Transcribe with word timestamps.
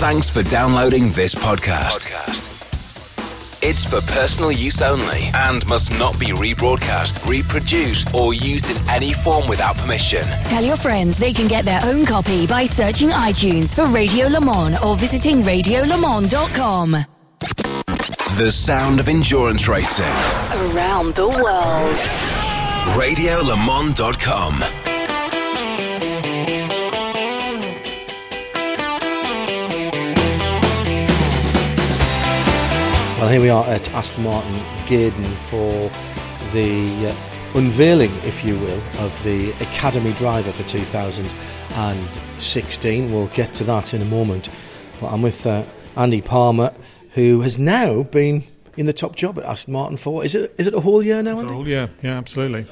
Thanks 0.00 0.30
for 0.30 0.42
downloading 0.42 1.10
this 1.10 1.34
podcast. 1.34 2.08
It's 3.62 3.84
for 3.84 4.00
personal 4.12 4.50
use 4.50 4.80
only 4.80 5.28
and 5.34 5.66
must 5.68 5.92
not 5.98 6.18
be 6.18 6.28
rebroadcast, 6.28 7.28
reproduced, 7.28 8.14
or 8.14 8.32
used 8.32 8.70
in 8.70 8.78
any 8.88 9.12
form 9.12 9.46
without 9.46 9.76
permission. 9.76 10.24
Tell 10.46 10.64
your 10.64 10.78
friends 10.78 11.18
they 11.18 11.34
can 11.34 11.48
get 11.48 11.66
their 11.66 11.80
own 11.84 12.06
copy 12.06 12.46
by 12.46 12.64
searching 12.64 13.10
iTunes 13.10 13.74
for 13.74 13.84
Radio 13.94 14.28
Le 14.28 14.40
Mans 14.40 14.82
or 14.82 14.96
visiting 14.96 15.42
radiolemans.com. 15.42 16.92
The 18.38 18.50
sound 18.50 19.00
of 19.00 19.08
endurance 19.08 19.68
racing. 19.68 20.06
Around 20.06 21.14
the 21.14 21.28
world. 21.28 22.00
RadioLeMans.com. 22.96 24.79
Well, 33.20 33.28
here 33.28 33.42
we 33.42 33.50
are 33.50 33.66
at 33.66 33.92
Aston 33.92 34.24
Martin 34.24 34.58
Gaydon 34.86 35.24
for 35.50 35.90
the 36.54 37.08
uh, 37.08 37.14
unveiling, 37.54 38.10
if 38.24 38.42
you 38.42 38.58
will, 38.58 38.80
of 38.98 39.22
the 39.24 39.50
Academy 39.60 40.14
driver 40.14 40.50
for 40.50 40.62
2016. 40.62 43.12
We'll 43.12 43.26
get 43.26 43.52
to 43.52 43.64
that 43.64 43.92
in 43.92 44.00
a 44.00 44.06
moment. 44.06 44.48
But 44.98 45.12
I'm 45.12 45.20
with 45.20 45.46
uh, 45.46 45.64
Andy 45.98 46.22
Palmer, 46.22 46.72
who 47.10 47.42
has 47.42 47.58
now 47.58 48.04
been 48.04 48.44
in 48.78 48.86
the 48.86 48.94
top 48.94 49.16
job 49.16 49.38
at 49.38 49.44
Aston 49.44 49.74
Martin 49.74 49.98
for 49.98 50.24
is 50.24 50.34
it 50.34 50.54
is 50.56 50.66
it 50.66 50.72
a 50.72 50.80
whole 50.80 51.02
year 51.02 51.22
now? 51.22 51.40
Andy? 51.40 51.52
Oh, 51.52 51.66
year, 51.66 51.90
yeah, 52.00 52.16
absolutely. 52.16 52.66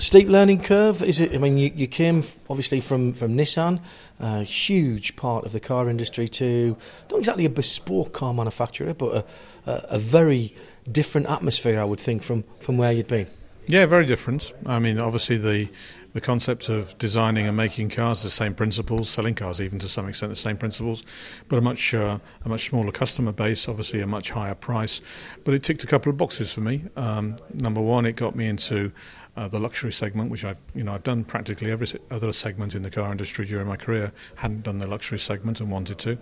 Steep 0.00 0.28
learning 0.28 0.62
curve. 0.62 1.02
Is 1.02 1.20
it? 1.20 1.34
I 1.34 1.38
mean, 1.38 1.58
you, 1.58 1.70
you 1.76 1.86
came 1.86 2.24
obviously 2.48 2.80
from 2.80 3.12
from 3.12 3.36
Nissan, 3.36 3.82
a 4.18 4.42
huge 4.42 5.14
part 5.14 5.44
of 5.44 5.52
the 5.52 5.60
car 5.60 5.90
industry, 5.90 6.26
to 6.28 6.74
not 7.10 7.18
exactly 7.18 7.44
a 7.44 7.50
bespoke 7.50 8.14
car 8.14 8.32
manufacturer, 8.32 8.94
but 8.94 9.14
a, 9.14 9.70
a, 9.70 9.84
a 9.90 9.98
very 9.98 10.54
different 10.90 11.28
atmosphere, 11.28 11.78
I 11.78 11.84
would 11.84 12.00
think, 12.00 12.22
from 12.22 12.44
from 12.60 12.78
where 12.78 12.92
you'd 12.92 13.08
been. 13.08 13.26
Yeah, 13.66 13.84
very 13.84 14.06
different. 14.06 14.54
I 14.64 14.78
mean, 14.78 14.98
obviously 14.98 15.36
the 15.36 15.68
the 16.14 16.20
concept 16.20 16.68
of 16.68 16.96
designing 16.98 17.46
and 17.46 17.56
making 17.56 17.90
cars, 17.90 18.22
the 18.22 18.30
same 18.30 18.54
principles, 18.54 19.08
selling 19.08 19.34
cars 19.34 19.60
even 19.60 19.78
to 19.78 19.88
some 19.88 20.08
extent 20.08 20.30
the 20.30 20.36
same 20.36 20.56
principles, 20.56 21.04
but 21.48 21.58
a 21.58 21.60
much 21.60 21.92
uh, 21.92 22.18
a 22.44 22.48
much 22.48 22.70
smaller 22.70 22.90
customer 22.90 23.32
base, 23.32 23.68
obviously 23.68 24.00
a 24.00 24.06
much 24.06 24.30
higher 24.30 24.54
price. 24.54 25.02
But 25.44 25.52
it 25.52 25.62
ticked 25.62 25.84
a 25.84 25.86
couple 25.86 26.10
of 26.10 26.16
boxes 26.16 26.52
for 26.52 26.62
me. 26.62 26.84
Um, 26.96 27.36
number 27.52 27.82
one, 27.82 28.06
it 28.06 28.16
got 28.16 28.34
me 28.34 28.48
into 28.48 28.92
uh, 29.36 29.48
the 29.48 29.58
luxury 29.58 29.92
segment, 29.92 30.30
which 30.30 30.44
I 30.44 30.54
you 30.74 30.82
know 30.82 30.92
I've 30.92 31.02
done 31.02 31.24
practically 31.24 31.70
every 31.70 31.86
other 32.10 32.32
segment 32.32 32.74
in 32.74 32.82
the 32.82 32.90
car 32.90 33.10
industry 33.10 33.44
during 33.46 33.66
my 33.66 33.76
career. 33.76 34.12
Hadn't 34.36 34.62
done 34.62 34.78
the 34.78 34.86
luxury 34.86 35.18
segment 35.18 35.60
and 35.60 35.70
wanted 35.70 35.98
to. 35.98 36.18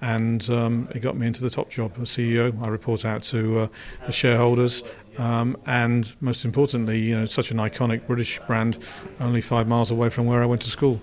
And 0.00 0.48
um, 0.50 0.88
it 0.94 1.00
got 1.00 1.16
me 1.16 1.26
into 1.26 1.40
the 1.42 1.48
top 1.48 1.70
job 1.70 1.92
as 2.00 2.10
CEO. 2.10 2.60
I 2.62 2.68
report 2.68 3.04
out 3.04 3.22
to 3.24 3.60
uh, 3.60 3.68
the 4.04 4.12
shareholders, 4.12 4.82
um, 5.16 5.56
and 5.66 6.14
most 6.20 6.44
importantly, 6.44 6.98
you 6.98 7.18
know, 7.18 7.24
such 7.26 7.50
an 7.50 7.56
iconic 7.56 8.06
British 8.06 8.38
brand, 8.40 8.78
only 9.20 9.40
five 9.40 9.66
miles 9.66 9.90
away 9.90 10.10
from 10.10 10.26
where 10.26 10.42
I 10.42 10.46
went 10.46 10.62
to 10.62 10.70
school. 10.70 11.00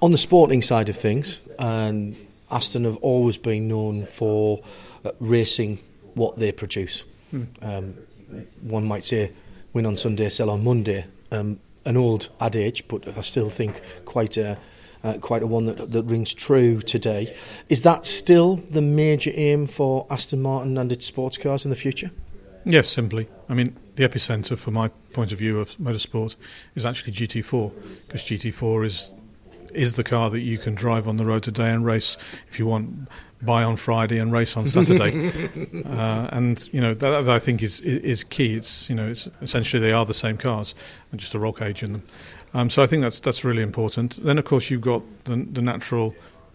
On 0.00 0.12
the 0.12 0.18
sporting 0.18 0.62
side 0.62 0.88
of 0.88 0.96
things, 0.96 1.40
and 1.58 2.16
Aston 2.50 2.84
have 2.84 2.96
always 2.98 3.38
been 3.38 3.66
known 3.66 4.06
for 4.06 4.62
uh, 5.04 5.10
racing 5.18 5.78
what 6.14 6.36
they 6.36 6.52
produce. 6.52 7.04
Um, 7.62 7.94
one 8.60 8.84
might 8.84 9.04
say, 9.04 9.32
win 9.72 9.86
on 9.86 9.96
Sunday, 9.96 10.28
sell 10.28 10.50
on 10.50 10.64
Monday. 10.64 11.06
Um, 11.30 11.60
an 11.84 11.96
old 11.96 12.30
adage, 12.40 12.86
but 12.88 13.16
I 13.16 13.22
still 13.22 13.50
think 13.50 13.80
quite 14.04 14.36
a 14.36 14.58
uh, 15.04 15.18
quite 15.18 15.42
a 15.42 15.46
one 15.46 15.64
that, 15.64 15.90
that 15.90 16.04
rings 16.04 16.32
true 16.32 16.80
today. 16.80 17.34
Is 17.68 17.82
that 17.82 18.04
still 18.04 18.56
the 18.70 18.82
major 18.82 19.32
aim 19.34 19.66
for 19.66 20.06
Aston 20.10 20.40
Martin 20.40 20.78
and 20.78 20.92
its 20.92 21.06
sports 21.06 21.36
cars 21.38 21.64
in 21.64 21.70
the 21.70 21.76
future? 21.76 22.10
Yes, 22.64 22.88
simply. 22.88 23.28
I 23.48 23.54
mean, 23.54 23.76
the 23.96 24.08
epicenter, 24.08 24.56
from 24.56 24.74
my 24.74 24.88
point 25.12 25.32
of 25.32 25.38
view 25.38 25.58
of 25.58 25.76
motorsport, 25.78 26.36
is 26.76 26.86
actually 26.86 27.14
GT4 27.14 27.72
because 28.06 28.22
GT4 28.22 28.86
is 28.86 29.10
is 29.74 29.94
the 29.96 30.04
car 30.04 30.30
that 30.30 30.40
you 30.40 30.58
can 30.58 30.74
drive 30.74 31.08
on 31.08 31.16
the 31.16 31.24
road 31.24 31.42
today 31.42 31.70
and 31.70 31.84
race 31.84 32.16
if 32.48 32.58
you 32.58 32.66
want. 32.66 33.08
Buy 33.44 33.64
on 33.64 33.74
Friday 33.74 34.18
and 34.18 34.30
race 34.30 34.56
on 34.56 34.68
Saturday, 34.68 35.28
uh, 35.84 36.28
and 36.30 36.70
you 36.72 36.80
know 36.80 36.94
that, 36.94 37.24
that 37.24 37.34
I 37.34 37.40
think 37.40 37.60
is 37.60 37.80
is 37.80 38.22
key. 38.22 38.54
It's 38.54 38.88
you 38.88 38.94
know 38.94 39.08
it's 39.08 39.28
essentially 39.40 39.80
they 39.80 39.90
are 39.90 40.04
the 40.06 40.14
same 40.14 40.36
cars, 40.36 40.76
and 41.10 41.18
just 41.18 41.34
a 41.34 41.40
roll 41.40 41.52
cage 41.52 41.82
in 41.82 41.92
them. 41.92 42.02
Um, 42.54 42.70
so 42.70 42.84
I 42.84 42.86
think 42.86 43.02
that's 43.02 43.18
that's 43.18 43.44
really 43.44 43.62
important. 43.62 44.22
Then 44.24 44.38
of 44.38 44.44
course 44.44 44.70
you've 44.70 44.82
got 44.82 45.02
the, 45.24 45.44
the 45.50 45.60
natural 45.60 46.14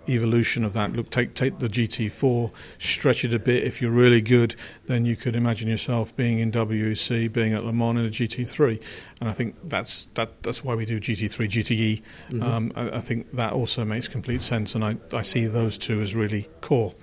evolution 0.10 0.64
of 0.64 0.74
that. 0.74 0.94
Look, 0.94 1.10
take 1.10 1.34
take 1.34 1.60
the 1.60 1.68
GT4, 1.68 2.52
stretch 2.78 3.26
it 3.26 3.34
a 3.34 3.40
bit. 3.40 3.64
If 3.64 3.82
you're 3.82 3.92
really 3.92 4.22
good, 4.22 4.56
then 4.86 5.06
you 5.06 5.16
could 5.16 5.36
imagine 5.36 5.70
yourself 5.70 6.16
being 6.16 6.40
in 6.40 6.52
WEC, 6.52 7.32
being 7.32 7.54
at 7.54 7.66
Le 7.66 7.74
Mans 7.74 8.00
in 8.00 8.06
a 8.06 8.10
GT3, 8.10 8.82
and 9.22 9.30
I 9.30 9.34
think 9.34 9.56
that's 9.66 10.06
that 10.16 10.44
that's 10.44 10.64
why 10.64 10.76
we 10.76 10.86
do 10.86 11.00
GT3, 11.00 11.48
GTE. 11.48 12.42
Um, 12.42 12.72
I, 12.76 12.98
I 12.98 13.02
think 13.02 13.32
that 13.34 13.54
also 13.54 13.86
makes 13.86 14.08
complete 14.08 14.42
sense, 14.42 14.76
and 14.76 14.84
I, 14.84 14.98
I 15.14 15.22
see 15.22 15.46
those 15.46 15.78
two 15.78 16.02
as 16.02 16.16
really 16.16 16.50
core. 16.62 16.94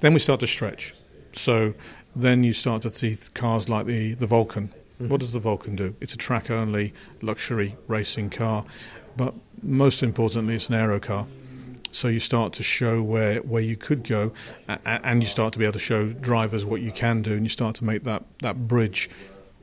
Then 0.00 0.12
we 0.12 0.20
start 0.20 0.40
to 0.40 0.46
stretch. 0.46 0.94
So 1.32 1.74
then 2.14 2.44
you 2.44 2.52
start 2.52 2.82
to 2.82 2.92
see 2.92 3.16
cars 3.34 3.68
like 3.68 3.86
the 3.86 4.14
the 4.14 4.26
Vulcan. 4.26 4.72
What 4.98 5.20
does 5.20 5.32
the 5.32 5.38
Vulcan 5.38 5.76
do? 5.76 5.94
It's 6.00 6.14
a 6.14 6.16
track 6.16 6.50
only 6.50 6.92
luxury 7.22 7.76
racing 7.86 8.30
car, 8.30 8.64
but 9.16 9.32
most 9.62 10.02
importantly, 10.02 10.56
it's 10.56 10.68
an 10.68 10.74
aero 10.74 10.98
car. 10.98 11.26
So 11.90 12.08
you 12.08 12.20
start 12.20 12.52
to 12.54 12.62
show 12.62 13.02
where, 13.02 13.40
where 13.40 13.62
you 13.62 13.76
could 13.76 14.04
go, 14.04 14.32
and 14.84 15.22
you 15.22 15.28
start 15.28 15.52
to 15.54 15.58
be 15.58 15.64
able 15.64 15.74
to 15.74 15.78
show 15.78 16.08
drivers 16.08 16.64
what 16.64 16.80
you 16.80 16.92
can 16.92 17.22
do, 17.22 17.32
and 17.32 17.42
you 17.42 17.48
start 17.48 17.76
to 17.76 17.84
make 17.84 18.04
that, 18.04 18.24
that 18.42 18.68
bridge, 18.68 19.10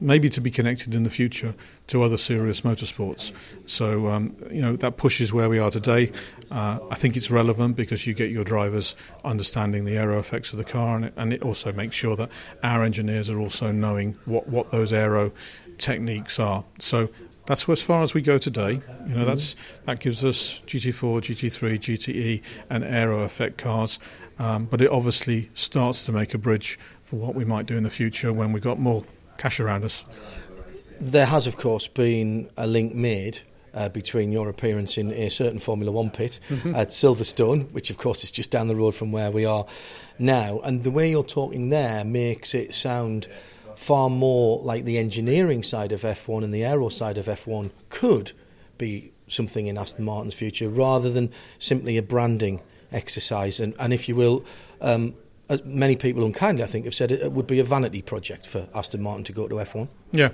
maybe 0.02 0.28
to 0.30 0.41
be 0.41 0.52
connected 0.52 0.94
in 0.94 1.03
the 1.03 1.09
future 1.09 1.56
to 1.88 2.03
other 2.03 2.18
serious 2.18 2.62
motorsports. 2.62 3.31
So 3.66 4.09
um, 4.09 4.35
you 4.52 4.62
know 4.62 4.75
that 4.78 4.97
pushes 4.97 5.31
where 5.31 5.50
we 5.50 5.59
are 5.59 5.72
today. 5.72 6.12
Uh, 6.52 6.80
I 6.91 6.96
think 6.96 7.16
it's 7.16 7.31
relevant 7.31 7.75
because 7.75 8.06
you 8.06 8.14
get 8.14 8.30
your 8.30 8.44
drivers 8.44 8.96
understanding 9.24 9.85
the 9.85 9.97
aero 9.97 10.19
effects 10.19 10.52
of 10.52 10.58
the 10.58 10.66
car, 10.66 10.97
and 10.97 11.06
it, 11.06 11.14
and 11.16 11.34
it 11.34 11.44
also 11.44 11.72
makes 11.72 11.96
sure 11.96 12.16
that 12.18 12.30
our 12.64 12.84
engineers 12.84 13.30
are 13.30 13.40
also 13.40 13.72
knowing 13.72 14.18
what, 14.25 14.47
what 14.50 14.69
those 14.69 14.91
aero 14.91 15.31
techniques 15.78 16.40
are. 16.40 16.64
So 16.80 17.09
that's 17.45 17.67
as 17.69 17.81
far 17.81 18.01
as 18.01 18.13
we 18.13 18.22
go 18.22 18.38
today. 18.38 18.81
You 19.07 19.16
know, 19.16 19.25
that's 19.25 19.56
that 19.85 20.00
gives 20.00 20.25
us 20.25 20.61
GT4, 20.67 21.22
GT3, 21.22 21.78
GTE, 21.78 22.41
and 22.69 22.83
aero 22.83 23.22
effect 23.22 23.57
cars. 23.57 24.00
Um, 24.38 24.66
but 24.66 24.81
it 24.81 24.89
obviously 24.91 25.50
starts 25.53 26.05
to 26.05 26.11
make 26.11 26.34
a 26.34 26.38
bridge 26.38 26.78
for 27.03 27.17
what 27.17 27.35
we 27.35 27.45
might 27.45 27.66
do 27.66 27.78
in 27.78 27.84
the 27.84 27.89
future 27.89 28.34
when 28.34 28.51
we've 28.51 28.63
got 28.63 28.79
more 28.79 29.03
cash 29.38 29.59
around 29.59 29.84
us. 29.85 30.03
There 31.00 31.25
has, 31.25 31.47
of 31.47 31.57
course, 31.57 31.88
been 31.88 32.50
a 32.57 32.67
link 32.67 32.94
made 32.95 33.39
uh, 33.73 33.89
between 33.89 34.31
your 34.31 34.50
appearance 34.50 34.97
in 34.97 35.11
a 35.11 35.29
certain 35.29 35.59
Formula 35.59 35.91
One 35.91 36.09
pit 36.09 36.39
at 36.73 36.89
Silverstone, 36.89 37.72
which, 37.72 37.89
of 37.89 37.97
course, 37.97 38.23
is 38.23 38.31
just 38.31 38.51
down 38.51 38.67
the 38.67 38.75
road 38.75 38.95
from 38.95 39.11
where 39.11 39.31
we 39.31 39.45
are 39.45 39.66
now. 40.17 40.59
And 40.63 40.84
the 40.84 40.91
way 40.91 41.09
you're 41.09 41.23
talking 41.23 41.69
there 41.69 42.03
makes 42.03 42.55
it 42.55 42.73
sound 42.73 43.28
far 43.75 44.09
more 44.09 44.62
like 44.62 44.86
the 44.86 44.97
engineering 44.97 45.63
side 45.63 45.91
of 45.91 46.02
F1 46.02 46.44
and 46.44 46.53
the 46.53 46.63
aero 46.63 46.90
side 46.90 47.18
of 47.18 47.25
F1 47.25 47.72
could 47.90 48.31
be 48.78 49.12
something 49.28 49.68
in 49.68 49.78
Aston 49.78 50.06
Martin's 50.06 50.34
future 50.34 50.69
rather 50.69 51.12
than 51.12 51.31
simply 51.59 51.97
a 51.97 52.02
branding 52.02 52.62
exercise. 52.91 53.59
And, 53.59 53.74
and 53.80 53.94
if 53.94 54.08
you 54.08 54.16
will, 54.16 54.46
um, 54.81 55.16
many 55.64 55.96
people 55.96 56.25
unkindly, 56.25 56.64
I 56.64 56.68
think, 56.68 56.85
have 56.85 56.96
said 56.96 57.12
it, 57.12 57.22
it 57.22 57.31
would 57.31 57.47
be 57.47 57.59
a 57.59 57.64
vanity 57.64 58.02
project 58.02 58.46
for 58.46 58.68
Aston 58.74 59.02
Martin 59.02 59.24
to 59.25 59.34
go 59.34 59.47
to 59.47 59.56
F1. 59.56 59.88
Yeah. 60.12 60.30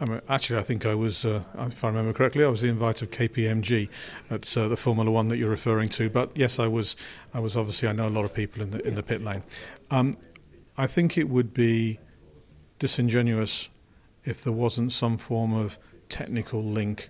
I 0.00 0.06
mean, 0.06 0.20
actually, 0.30 0.58
I 0.58 0.62
think 0.62 0.86
I 0.86 0.94
was, 0.94 1.26
uh, 1.26 1.42
if 1.58 1.84
I 1.84 1.88
remember 1.88 2.14
correctly, 2.14 2.42
I 2.42 2.48
was 2.48 2.62
the 2.62 2.68
invite 2.68 3.02
of 3.02 3.10
KPMG 3.10 3.88
at 4.30 4.56
uh, 4.56 4.68
the 4.68 4.76
Formula 4.76 5.10
One 5.10 5.28
that 5.28 5.36
you're 5.36 5.50
referring 5.50 5.90
to. 5.90 6.08
But 6.08 6.34
yes, 6.34 6.58
I 6.58 6.66
was. 6.66 6.96
I 7.34 7.40
was 7.40 7.54
obviously. 7.54 7.86
I 7.86 7.92
know 7.92 8.08
a 8.08 8.10
lot 8.10 8.24
of 8.24 8.32
people 8.32 8.62
in 8.62 8.70
the 8.70 8.86
in 8.86 8.94
the 8.94 9.02
pit 9.02 9.22
lane. 9.22 9.42
Um, 9.90 10.16
I 10.78 10.86
think 10.86 11.18
it 11.18 11.28
would 11.28 11.52
be 11.52 11.98
disingenuous 12.80 13.68
if 14.24 14.42
there 14.42 14.52
wasn't 14.52 14.90
some 14.90 15.16
form 15.16 15.54
of 15.54 15.78
technical 16.08 16.64
link 16.64 17.08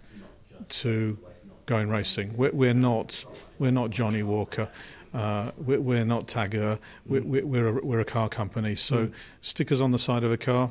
to 0.69 1.19
going 1.65 1.89
racing. 1.89 2.37
We're, 2.37 2.53
we're 2.53 2.75
not. 2.75 3.25
We're 3.59 3.71
not 3.71 3.89
Johnnie 3.89 4.23
Walker. 4.23 4.69
Uh, 5.15 5.51
we're, 5.57 5.81
we're 5.81 6.05
not 6.05 6.27
Tagger. 6.27 6.79
We're, 7.07 7.23
we're, 7.23 7.47
we're, 7.47 7.69
a, 7.69 7.85
we're 7.85 8.01
a 8.01 8.05
car 8.05 8.29
company. 8.29 8.75
So 8.75 9.09
stickers 9.41 9.81
on 9.81 9.91
the 9.91 9.99
side 9.99 10.23
of 10.23 10.31
a 10.33 10.37
car, 10.37 10.71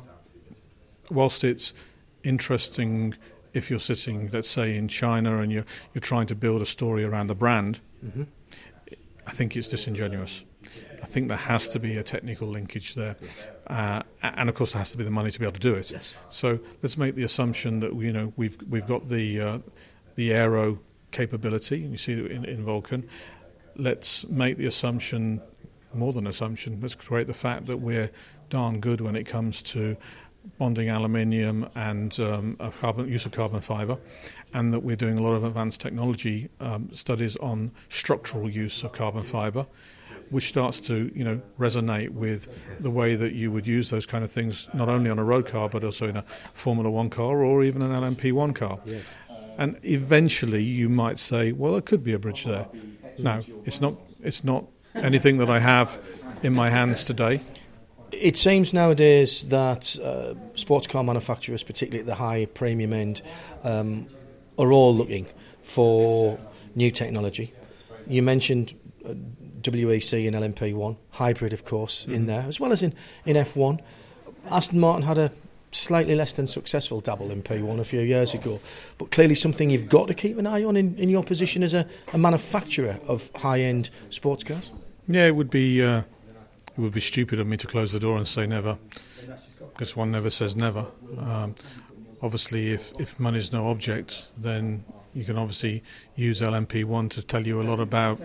whilst 1.10 1.44
it's 1.44 1.74
interesting 2.22 3.14
if 3.52 3.68
you're 3.68 3.80
sitting, 3.80 4.30
let's 4.32 4.48
say, 4.48 4.76
in 4.76 4.88
China 4.88 5.40
and 5.40 5.50
you're, 5.50 5.64
you're 5.92 6.00
trying 6.00 6.26
to 6.26 6.34
build 6.34 6.62
a 6.62 6.66
story 6.66 7.04
around 7.04 7.26
the 7.26 7.34
brand, 7.34 7.80
I 9.26 9.32
think 9.32 9.56
it's 9.56 9.68
disingenuous. 9.68 10.44
I 11.02 11.06
think 11.06 11.28
there 11.28 11.36
has 11.36 11.68
to 11.70 11.78
be 11.78 11.96
a 11.96 12.02
technical 12.02 12.48
linkage 12.48 12.94
there, 12.94 13.16
uh, 13.70 14.02
and 14.22 14.48
of 14.48 14.54
course 14.56 14.72
there 14.72 14.80
has 14.80 14.90
to 14.90 14.98
be 14.98 15.04
the 15.04 15.10
money 15.10 15.30
to 15.30 15.38
be 15.38 15.44
able 15.44 15.52
to 15.52 15.60
do 15.60 15.74
it. 15.74 15.92
So 16.28 16.58
let's 16.82 16.98
make 16.98 17.14
the 17.14 17.22
assumption 17.22 17.80
that 17.80 17.94
you 17.94 18.12
know 18.12 18.32
we've 18.36 18.58
we've 18.68 18.86
got 18.86 19.08
the 19.08 19.40
uh, 19.40 19.58
the 20.16 20.32
aero 20.32 20.78
capability, 21.12 21.82
and 21.82 21.92
you 21.92 21.96
see 21.96 22.12
it 22.14 22.32
in, 22.32 22.44
in 22.44 22.64
Vulcan. 22.64 23.08
Let's 23.76 24.26
make 24.28 24.56
the 24.56 24.66
assumption 24.66 25.40
more 25.94 26.12
than 26.12 26.26
assumption. 26.26 26.80
Let's 26.80 26.96
create 26.96 27.28
the 27.28 27.34
fact 27.34 27.66
that 27.66 27.76
we're 27.76 28.10
darn 28.48 28.80
good 28.80 29.00
when 29.00 29.14
it 29.14 29.24
comes 29.24 29.62
to 29.62 29.96
bonding 30.58 30.88
aluminium 30.88 31.68
and 31.76 32.18
um, 32.20 32.56
of 32.58 32.76
carbon, 32.80 33.08
use 33.08 33.24
of 33.24 33.32
carbon 33.32 33.60
fibre, 33.60 33.96
and 34.52 34.74
that 34.74 34.80
we're 34.80 34.96
doing 34.96 35.18
a 35.18 35.22
lot 35.22 35.34
of 35.34 35.44
advanced 35.44 35.80
technology 35.80 36.48
um, 36.58 36.88
studies 36.92 37.36
on 37.36 37.70
structural 37.88 38.50
use 38.50 38.82
of 38.82 38.92
carbon 38.92 39.22
fibre, 39.22 39.64
which 40.30 40.48
starts 40.48 40.80
to 40.80 41.10
you 41.14 41.24
know 41.24 41.40
resonate 41.58 42.10
with 42.10 42.48
the 42.80 42.90
way 42.90 43.14
that 43.14 43.32
you 43.32 43.50
would 43.50 43.66
use 43.66 43.90
those 43.90 44.06
kind 44.06 44.24
of 44.24 44.30
things 44.30 44.68
not 44.72 44.88
only 44.88 45.10
on 45.10 45.18
a 45.18 45.24
road 45.24 45.46
car 45.46 45.68
but 45.68 45.84
also 45.84 46.08
in 46.08 46.16
a 46.16 46.24
Formula 46.54 46.90
One 46.90 47.10
car 47.10 47.42
or 47.42 47.62
even 47.62 47.82
an 47.82 47.90
LMP1 47.90 48.54
car. 48.54 48.78
Yes. 48.84 49.02
And 49.58 49.78
eventually, 49.82 50.62
you 50.62 50.88
might 50.88 51.18
say, 51.18 51.52
well, 51.52 51.72
there 51.72 51.82
could 51.82 52.02
be 52.02 52.14
a 52.14 52.18
bridge 52.18 52.44
there. 52.44 52.66
No, 53.18 53.42
it's 53.66 53.80
not. 53.80 53.94
It's 54.22 54.42
not 54.42 54.64
anything 54.94 55.38
that 55.38 55.50
I 55.50 55.58
have 55.58 55.98
in 56.42 56.54
my 56.54 56.70
hands 56.70 57.04
today. 57.04 57.40
It 58.12 58.36
seems 58.36 58.72
nowadays 58.72 59.46
that 59.48 59.96
uh, 59.98 60.34
sports 60.54 60.86
car 60.86 61.04
manufacturers, 61.04 61.62
particularly 61.62 62.00
at 62.00 62.06
the 62.06 62.14
high 62.14 62.46
premium 62.46 62.92
end, 62.92 63.22
um, 63.62 64.06
are 64.58 64.72
all 64.72 64.94
looking 64.94 65.26
for 65.62 66.38
new 66.74 66.90
technology. 66.90 67.52
You 68.06 68.22
mentioned 68.22 68.74
uh, 69.06 69.14
WEC 69.62 70.26
and 70.26 70.36
LMP1, 70.36 70.96
hybrid, 71.10 71.52
of 71.52 71.64
course, 71.64 72.02
mm-hmm. 72.02 72.14
in 72.14 72.26
there, 72.26 72.42
as 72.42 72.60
well 72.60 72.72
as 72.72 72.82
in, 72.82 72.94
in 73.24 73.36
F1. 73.36 73.80
Aston 74.50 74.80
Martin 74.80 75.02
had 75.02 75.18
a 75.18 75.30
slightly 75.72 76.14
less 76.14 76.32
than 76.32 76.46
successful 76.46 77.00
dabble 77.00 77.30
in 77.30 77.42
P1 77.42 77.78
a 77.78 77.84
few 77.84 78.00
years 78.00 78.34
ago, 78.34 78.60
but 78.98 79.10
clearly 79.10 79.34
something 79.34 79.70
you've 79.70 79.88
got 79.88 80.08
to 80.08 80.14
keep 80.14 80.38
an 80.38 80.46
eye 80.46 80.64
on 80.64 80.76
in, 80.76 80.96
in 80.96 81.08
your 81.08 81.22
position 81.22 81.62
as 81.62 81.74
a, 81.74 81.86
a 82.12 82.18
manufacturer 82.18 82.98
of 83.06 83.30
high 83.36 83.60
end 83.60 83.90
sports 84.10 84.42
cars. 84.42 84.70
Yeah, 85.06 85.26
it 85.26 85.36
would 85.36 85.50
be 85.50 85.82
uh, 85.82 86.02
it 86.76 86.78
would 86.78 86.92
be 86.92 87.00
stupid 87.00 87.40
of 87.40 87.46
me 87.46 87.56
to 87.58 87.66
close 87.66 87.92
the 87.92 88.00
door 88.00 88.16
and 88.16 88.26
say 88.26 88.46
never, 88.46 88.78
because 89.72 89.96
one 89.96 90.10
never 90.10 90.30
says 90.30 90.56
never. 90.56 90.86
Um, 91.18 91.54
obviously, 92.22 92.72
if 92.72 92.92
if 92.98 93.20
money 93.20 93.38
is 93.38 93.52
no 93.52 93.68
object, 93.68 94.32
then 94.38 94.84
you 95.14 95.24
can 95.24 95.36
obviously 95.36 95.82
use 96.14 96.40
LMP1 96.40 97.10
to 97.10 97.22
tell 97.22 97.44
you 97.44 97.60
a 97.60 97.64
lot 97.64 97.80
about 97.80 98.20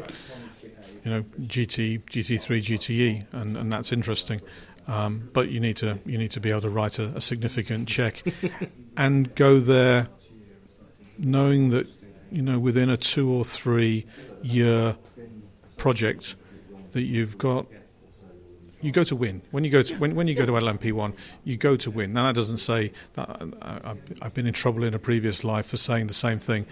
you 1.06 1.12
know 1.12 1.22
GT, 1.42 2.04
GT3, 2.04 2.58
GTE, 2.62 3.26
and, 3.32 3.56
and 3.56 3.72
that's 3.72 3.94
interesting. 3.94 4.42
Um, 4.88 5.30
but 5.34 5.50
you 5.50 5.60
need 5.60 5.78
to 5.78 6.00
you 6.06 6.18
need 6.18 6.32
to 6.32 6.40
be 6.40 6.50
able 6.50 6.62
to 6.62 6.70
write 6.70 7.00
a, 7.00 7.06
a 7.16 7.22
significant 7.22 7.88
check 7.88 8.24
and 8.98 9.34
go 9.36 9.60
there 9.60 10.08
knowing 11.18 11.70
that 11.70 11.88
you 12.32 12.42
know 12.42 12.60
within 12.60 12.90
a 12.90 12.98
two 12.98 13.32
or 13.32 13.44
three 13.44 14.06
year 14.44 14.98
project 15.78 16.36
that 16.92 17.04
you've 17.04 17.38
got 17.38 17.68
you 18.82 18.92
go 18.92 19.04
to 19.04 19.16
win. 19.16 19.42
When 19.52 19.64
you 19.64 19.72
go 19.72 19.82
to 19.82 19.96
when, 19.96 20.16
when 20.16 20.28
you 20.28 20.36
go 20.36 20.46
to 20.46 20.52
LMP1, 20.52 21.14
you 21.44 21.58
go 21.58 21.76
to 21.78 21.90
win. 21.90 22.14
Now 22.14 22.28
that 22.28 22.36
doesn't 22.36 22.60
say 22.60 22.92
that 23.14 23.30
I, 23.62 23.96
I've 24.22 24.34
been 24.34 24.48
in 24.48 24.54
trouble 24.54 24.84
in 24.84 24.94
a 24.94 25.00
previous 25.00 25.44
life 25.44 25.68
for 25.68 25.78
saying 25.78 26.08
the 26.08 26.14
same 26.14 26.40
thing. 26.40 26.66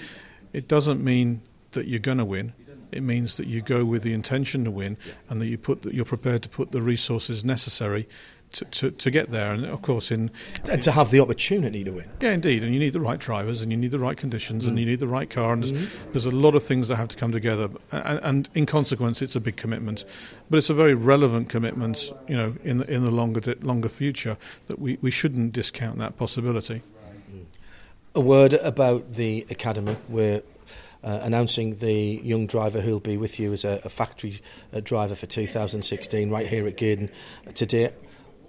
It 0.54 0.68
doesn't 0.68 1.04
mean 1.04 1.42
that 1.72 1.88
you're 1.88 2.00
going 2.00 2.20
to 2.20 2.26
win. 2.26 2.54
It 2.94 3.02
means 3.02 3.38
that 3.38 3.48
you 3.48 3.62
go 3.62 3.86
with 3.86 4.04
the 4.04 4.14
intention 4.14 4.64
to 4.66 4.72
win, 4.72 4.98
and 5.30 5.42
that 5.42 5.48
you 5.48 5.58
put 5.58 5.82
that 5.84 5.94
you're 5.94 6.06
prepared 6.06 6.44
to 6.44 6.50
put 6.50 6.72
the 6.72 6.82
resources 6.82 7.44
necessary 7.44 8.08
to, 8.54 8.66
to, 8.66 8.92
to, 8.92 9.12
get 9.12 9.32
there. 9.32 9.52
And 9.52 9.66
of 9.66 9.82
course, 9.82 10.12
in 10.12 10.32
and 10.70 10.82
to 10.84 10.92
have 10.92 11.12
the 11.12 11.20
opportunity 11.20 11.84
to 11.84 11.92
win. 11.92 12.10
Yeah, 12.22 12.32
indeed. 12.32 12.64
And 12.64 12.74
you 12.74 12.80
need 12.80 12.94
the 12.94 13.02
right 13.02 13.20
drivers, 13.20 13.62
and 13.62 13.72
you 13.72 13.78
need 13.78 13.92
the 13.92 14.00
right 14.00 14.16
conditions, 14.16 14.66
mm. 14.66 14.70
and 14.70 14.80
you 14.80 14.86
need 14.86 15.00
the 15.00 15.08
right 15.08 15.30
car. 15.30 15.54
And 15.54 15.64
there's, 15.64 15.74
mm-hmm. 15.74 16.12
there's, 16.12 16.26
a 16.26 16.32
lot 16.32 16.56
of 16.56 16.64
things 16.64 16.88
that 16.88 16.96
have 16.96 17.10
to 17.10 17.16
come 17.18 17.32
together. 17.32 17.70
And, 17.92 18.20
and, 18.24 18.50
in 18.54 18.66
consequence, 18.66 19.22
it's 19.22 19.36
a 19.36 19.42
big 19.42 19.58
commitment, 19.58 20.06
but 20.50 20.58
it's 20.58 20.70
a 20.70 20.74
very 20.74 20.94
relevant 20.94 21.50
commitment. 21.50 22.12
You 22.28 22.38
know, 22.38 22.56
in 22.64 22.78
the 22.78 22.90
in 22.92 23.04
the 23.04 23.12
longer 23.12 23.56
longer 23.62 23.90
future, 23.90 24.38
that 24.68 24.80
we, 24.80 24.98
we 25.02 25.12
shouldn't 25.12 25.52
discount 25.52 26.00
that 26.00 26.18
possibility. 26.18 26.82
A 28.16 28.22
word 28.22 28.54
about 28.54 29.14
the 29.14 29.48
academy. 29.50 29.96
We're 30.08 30.44
uh, 31.04 31.20
announcing 31.24 31.76
the 31.76 32.22
young 32.24 32.48
driver 32.48 32.82
who'll 32.82 33.00
be 33.00 33.18
with 33.18 33.40
you 33.40 33.54
as 33.54 33.66
a, 33.66 33.82
a 33.84 33.90
factory 33.90 34.42
uh, 34.74 34.80
driver 34.80 35.16
for 35.16 35.26
2016 35.26 36.30
right 36.30 36.48
here 36.48 36.68
at 36.68 36.78
Gaydon 36.78 37.10
today 37.54 37.92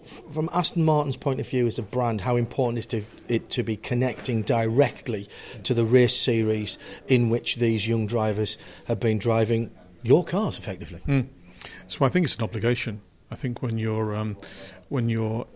from 0.04 0.50
Aston 0.52 0.84
Martin's 0.84 1.16
point 1.16 1.40
of 1.40 1.48
view 1.48 1.66
as 1.66 1.78
a 1.78 1.82
brand, 1.82 2.20
how 2.20 2.36
important 2.36 2.78
is 2.78 2.86
to, 2.88 3.02
it 3.28 3.50
to 3.50 3.62
be 3.62 3.76
connecting 3.76 4.42
directly 4.42 5.28
to 5.62 5.74
the 5.74 5.84
race 5.84 6.16
series 6.16 6.78
in 7.08 7.30
which 7.30 7.56
these 7.56 7.88
young 7.88 8.06
drivers 8.06 8.58
have 8.86 9.00
been 9.00 9.18
driving 9.18 9.70
your 10.02 10.24
cars 10.24 10.58
effectively? 10.58 11.00
Mm. 11.06 11.28
So 11.88 12.04
I 12.04 12.08
think 12.08 12.24
it's 12.24 12.36
an 12.36 12.42
obligation. 12.42 13.00
I 13.30 13.34
think 13.34 13.62
when 13.62 13.78
you're 13.78 14.14
um, 14.14 14.36
when 14.90 15.08
you're 15.08 15.46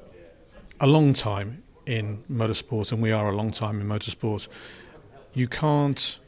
a 0.80 0.86
long 0.86 1.12
time 1.12 1.62
in 1.86 2.22
motorsport, 2.30 2.92
and 2.92 3.02
we 3.02 3.12
are 3.12 3.30
a 3.30 3.36
long 3.36 3.50
time 3.50 3.80
in 3.80 3.86
motorsport, 3.86 4.48
you 5.34 5.46
can't 5.46 6.18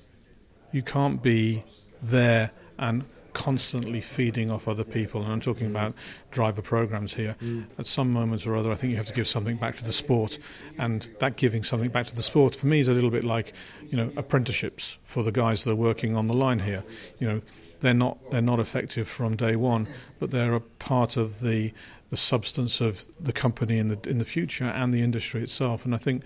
you 0.73 0.83
can't 0.83 1.23
be 1.23 1.63
there 2.03 2.51
and 2.79 3.05
constantly 3.33 4.01
feeding 4.01 4.51
off 4.51 4.69
other 4.69 4.85
people, 4.85 5.23
and 5.23 5.33
I'm 5.33 5.41
talking 5.41 5.69
mm. 5.69 5.71
about 5.71 5.95
driver 6.31 6.63
programs 6.63 7.15
here. 7.15 7.37
Mm. 7.43 7.67
At 7.79 7.87
some 7.87 8.13
moments 8.13 8.47
or 8.47 8.57
other, 8.57 8.71
I 8.71 8.75
think 8.75 8.91
you 8.91 8.97
have 8.97 9.07
to 9.07 9.15
give 9.15 9.29
something 9.29 9.57
back 9.57 9.77
to 9.77 9.85
the 9.85 9.93
sport, 9.93 10.39
and 10.79 11.09
that 11.21 11.37
giving 11.37 11.63
something 11.63 11.91
back 11.91 12.07
to 12.07 12.17
the 12.17 12.23
sport 12.23 12.57
for 12.57 12.67
me 12.67 12.81
is 12.81 12.89
a 12.89 12.93
little 12.93 13.11
bit 13.11 13.25
like, 13.25 13.53
you 13.89 13.97
know, 13.97 14.13
apprenticeships 14.17 14.99
for 15.03 15.23
the 15.23 15.33
guys 15.33 15.65
that 15.65 15.73
are 15.73 15.77
working 15.77 16.17
on 16.17 16.29
the 16.29 16.35
line 16.35 16.61
here. 16.61 16.83
You 17.19 17.29
know, 17.29 17.43
they're 17.81 17.95
not 17.95 18.19
they're 18.31 18.43
not 18.43 18.61
effective 18.61 19.09
from 19.09 19.37
day 19.37 19.57
one, 19.57 19.89
but 20.19 20.31
they're 20.31 20.55
a 20.55 20.61
part 20.61 21.17
of 21.17 21.41
the 21.41 21.73
the 22.11 22.17
substance 22.17 22.81
of 22.81 23.05
the 23.19 23.33
company 23.33 23.79
in 23.79 23.89
the 23.89 23.99
in 24.11 24.19
the 24.19 24.25
future 24.25 24.65
and 24.65 24.93
the 24.93 25.01
industry 25.01 25.43
itself. 25.43 25.85
And 25.85 25.95
I 25.95 25.99
think 25.99 26.23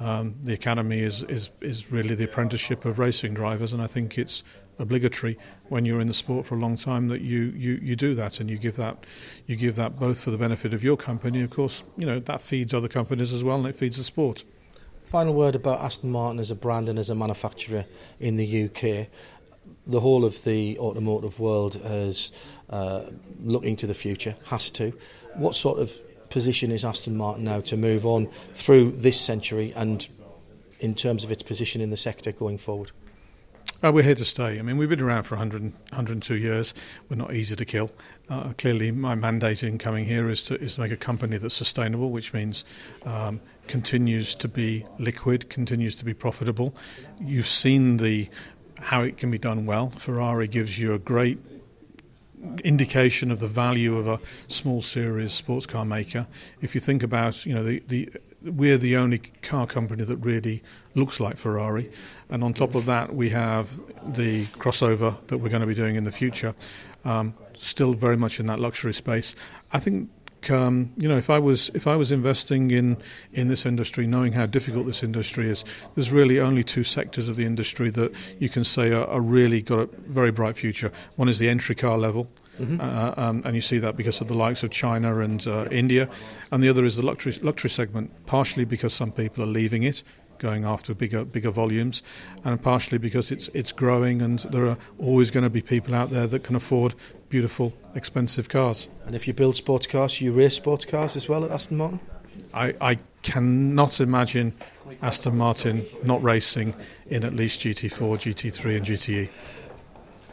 um, 0.00 0.34
the 0.42 0.54
academy 0.54 1.00
is, 1.00 1.22
is 1.24 1.50
is 1.60 1.92
really 1.92 2.14
the 2.14 2.24
apprenticeship 2.24 2.84
of 2.84 2.98
racing 2.98 3.34
drivers, 3.34 3.72
and 3.72 3.82
I 3.82 3.86
think 3.86 4.18
it's 4.18 4.42
obligatory 4.78 5.38
when 5.68 5.84
you're 5.84 6.00
in 6.00 6.06
the 6.06 6.14
sport 6.14 6.46
for 6.46 6.54
a 6.54 6.58
long 6.58 6.76
time 6.76 7.08
that 7.08 7.22
you, 7.22 7.44
you, 7.56 7.78
you 7.82 7.96
do 7.96 8.14
that 8.14 8.40
and 8.40 8.50
you 8.50 8.58
give 8.58 8.76
that 8.76 9.06
you 9.46 9.56
give 9.56 9.74
that 9.76 9.98
both 9.98 10.20
for 10.20 10.30
the 10.30 10.38
benefit 10.38 10.74
of 10.74 10.84
your 10.84 10.96
company. 10.96 11.42
Of 11.42 11.50
course 11.50 11.82
you 11.96 12.06
know 12.06 12.18
that 12.20 12.40
feeds 12.40 12.74
other 12.74 12.88
companies 12.88 13.32
as 13.32 13.42
well 13.42 13.56
and 13.56 13.66
it 13.66 13.74
feeds 13.74 13.96
the 13.96 14.04
sport. 14.04 14.44
Final 15.02 15.34
word 15.34 15.54
about 15.54 15.80
Aston 15.80 16.10
Martin 16.10 16.40
as 16.40 16.50
a 16.50 16.54
brand 16.54 16.88
and 16.88 16.98
as 16.98 17.10
a 17.10 17.14
manufacturer 17.14 17.84
in 18.18 18.36
the 18.36 18.64
UK 18.64 19.08
the 19.86 20.00
whole 20.00 20.24
of 20.24 20.42
the 20.44 20.78
automotive 20.78 21.38
world 21.38 21.80
is 21.84 22.32
uh, 22.70 23.04
looking 23.40 23.76
to 23.76 23.86
the 23.86 23.94
future 23.94 24.34
has 24.46 24.70
to 24.70 24.92
what 25.34 25.54
sort 25.54 25.78
of 25.78 25.92
position 26.30 26.70
is 26.72 26.84
Aston 26.84 27.16
Martin 27.16 27.44
now 27.44 27.60
to 27.60 27.76
move 27.76 28.04
on 28.04 28.26
through 28.52 28.92
this 28.92 29.20
century 29.20 29.72
and 29.76 30.08
in 30.80 30.94
terms 30.94 31.24
of 31.24 31.30
its 31.30 31.42
position 31.42 31.80
in 31.80 31.90
the 31.90 31.96
sector 31.96 32.32
going 32.32 32.58
forward 32.58 32.90
uh, 33.84 33.92
we're 33.92 34.02
here 34.02 34.14
to 34.14 34.24
stay. 34.24 34.58
I 34.58 34.62
mean, 34.62 34.78
we've 34.78 34.88
been 34.88 35.02
around 35.02 35.24
for 35.24 35.34
100, 35.34 35.62
102 35.62 36.36
years. 36.36 36.72
We're 37.10 37.16
not 37.16 37.34
easy 37.34 37.56
to 37.56 37.64
kill. 37.64 37.90
Uh, 38.30 38.54
clearly, 38.56 38.90
my 38.90 39.14
mandate 39.14 39.62
in 39.62 39.76
coming 39.76 40.06
here 40.06 40.30
is 40.30 40.44
to, 40.44 40.58
is 40.58 40.76
to 40.76 40.80
make 40.80 40.92
a 40.92 40.96
company 40.96 41.36
that's 41.36 41.54
sustainable, 41.54 42.10
which 42.10 42.32
means 42.32 42.64
um, 43.04 43.38
continues 43.66 44.34
to 44.36 44.48
be 44.48 44.86
liquid, 44.98 45.50
continues 45.50 45.94
to 45.96 46.06
be 46.06 46.14
profitable. 46.14 46.74
You've 47.20 47.46
seen 47.46 47.98
the 47.98 48.30
how 48.80 49.02
it 49.02 49.16
can 49.16 49.30
be 49.30 49.38
done 49.38 49.66
well. 49.66 49.90
Ferrari 49.90 50.48
gives 50.48 50.78
you 50.78 50.94
a 50.94 50.98
great 50.98 51.38
indication 52.64 53.30
of 53.30 53.40
the 53.40 53.48
value 53.48 53.96
of 53.96 54.06
a 54.06 54.20
small 54.48 54.82
series 54.82 55.32
sports 55.32 55.66
car 55.66 55.84
maker. 55.84 56.26
If 56.60 56.74
you 56.74 56.80
think 56.80 57.02
about, 57.02 57.46
you 57.46 57.54
know, 57.54 57.64
the, 57.64 57.82
the 57.88 58.10
we're 58.42 58.78
the 58.78 58.96
only 58.96 59.18
car 59.42 59.66
company 59.66 60.04
that 60.04 60.16
really 60.18 60.62
looks 60.94 61.18
like 61.18 61.36
Ferrari. 61.36 61.90
And 62.30 62.44
on 62.44 62.54
top 62.54 62.74
of 62.74 62.86
that, 62.86 63.14
we 63.14 63.30
have 63.30 63.80
the 64.14 64.44
crossover 64.46 65.16
that 65.26 65.38
we're 65.38 65.48
going 65.48 65.62
to 65.62 65.66
be 65.66 65.74
doing 65.74 65.96
in 65.96 66.04
the 66.04 66.12
future, 66.12 66.54
um, 67.04 67.34
still 67.54 67.92
very 67.92 68.16
much 68.16 68.38
in 68.38 68.46
that 68.46 68.60
luxury 68.60 68.94
space. 68.94 69.34
I 69.72 69.80
think. 69.80 70.10
Um, 70.48 70.92
you 70.96 71.08
know, 71.08 71.16
if 71.16 71.28
I 71.28 71.38
was 71.38 71.70
if 71.74 71.86
I 71.86 71.96
was 71.96 72.12
investing 72.12 72.70
in 72.70 72.96
in 73.32 73.48
this 73.48 73.66
industry, 73.66 74.06
knowing 74.06 74.32
how 74.32 74.46
difficult 74.46 74.86
this 74.86 75.02
industry 75.02 75.48
is, 75.48 75.64
there's 75.94 76.12
really 76.12 76.38
only 76.38 76.62
two 76.62 76.84
sectors 76.84 77.28
of 77.28 77.36
the 77.36 77.44
industry 77.44 77.90
that 77.90 78.12
you 78.38 78.48
can 78.48 78.64
say 78.64 78.92
are, 78.92 79.06
are 79.06 79.20
really 79.20 79.60
got 79.60 79.78
a 79.80 79.86
very 79.86 80.30
bright 80.30 80.56
future. 80.56 80.92
One 81.16 81.28
is 81.28 81.38
the 81.38 81.48
entry 81.48 81.74
car 81.74 81.98
level, 81.98 82.28
Mm-hmm. 82.60 82.80
Uh, 82.80 83.12
um, 83.16 83.42
and 83.44 83.54
you 83.54 83.60
see 83.60 83.78
that 83.78 83.96
because 83.96 84.20
of 84.20 84.28
the 84.28 84.34
likes 84.34 84.62
of 84.62 84.70
China 84.70 85.20
and 85.20 85.46
uh, 85.46 85.66
India. 85.70 86.08
And 86.50 86.62
the 86.62 86.68
other 86.68 86.84
is 86.84 86.96
the 86.96 87.04
luxury, 87.04 87.34
luxury 87.42 87.70
segment, 87.70 88.10
partially 88.26 88.64
because 88.64 88.94
some 88.94 89.12
people 89.12 89.42
are 89.44 89.48
leaving 89.48 89.82
it, 89.82 90.02
going 90.38 90.64
after 90.64 90.94
bigger 90.94 91.24
bigger 91.24 91.50
volumes, 91.50 92.02
and 92.44 92.60
partially 92.60 92.98
because 92.98 93.30
it's 93.30 93.48
it's 93.48 93.72
growing 93.72 94.22
and 94.22 94.40
there 94.50 94.66
are 94.66 94.78
always 94.98 95.30
going 95.30 95.44
to 95.44 95.50
be 95.50 95.62
people 95.62 95.94
out 95.94 96.10
there 96.10 96.26
that 96.26 96.42
can 96.42 96.56
afford 96.56 96.94
beautiful, 97.28 97.72
expensive 97.94 98.48
cars. 98.48 98.88
And 99.06 99.14
if 99.14 99.26
you 99.26 99.34
build 99.34 99.56
sports 99.56 99.86
cars, 99.86 100.20
you 100.20 100.32
race 100.32 100.54
sports 100.54 100.84
cars 100.84 101.16
as 101.16 101.28
well 101.28 101.44
at 101.44 101.50
Aston 101.50 101.76
Martin. 101.76 102.00
I, 102.52 102.74
I 102.80 102.98
cannot 103.22 104.00
imagine 104.00 104.54
Aston 105.02 105.36
Martin 105.36 105.84
not 106.04 106.22
racing 106.22 106.74
in 107.08 107.24
at 107.24 107.34
least 107.34 107.60
GT4, 107.60 107.90
GT3, 107.90 108.76
and 108.76 108.86
GTE. 108.86 109.28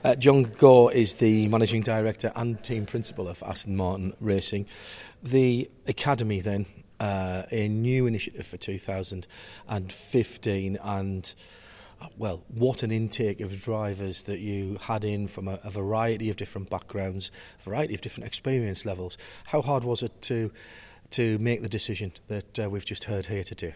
Uh, 0.04 0.16
John 0.16 0.44
Gaw 0.44 0.90
is 0.90 1.16
the 1.16 1.48
managing 1.48 1.82
director 1.82 2.32
and 2.36 2.62
team 2.62 2.86
principal 2.86 3.28
of 3.28 3.42
Aston 3.44 3.78
Martin 3.78 4.14
Racing. 4.20 4.66
The 5.24 5.70
academy, 5.88 6.42
then, 6.42 6.66
uh, 7.04 7.44
a 7.52 7.68
new 7.68 8.08
initiative 8.08 8.48
for 8.48 8.56
2015, 8.56 10.78
and 10.82 11.36
uh, 12.02 12.08
well, 12.18 12.42
what 12.48 12.82
an 12.82 12.94
intake 12.94 13.42
of 13.42 13.62
drivers 13.62 14.24
that 14.24 14.40
you 14.40 14.78
had 14.80 15.04
in 15.04 15.28
from 15.28 15.50
a, 15.50 15.60
a 15.66 15.70
variety 15.70 16.30
of 16.30 16.38
different 16.38 16.70
backgrounds, 16.70 17.30
variety 17.60 17.94
of 17.94 18.00
different 18.00 18.26
experience 18.26 18.86
levels. 18.86 19.18
How 19.44 19.62
hard 19.62 19.84
was 19.84 20.02
it 20.02 20.22
to 20.24 20.50
to 21.10 21.38
make 21.40 21.62
the 21.62 21.68
decision 21.68 22.14
that 22.30 22.58
uh, 22.58 22.70
we've 22.70 22.86
just 22.86 23.04
heard 23.04 23.26
here 23.26 23.44
today? 23.44 23.74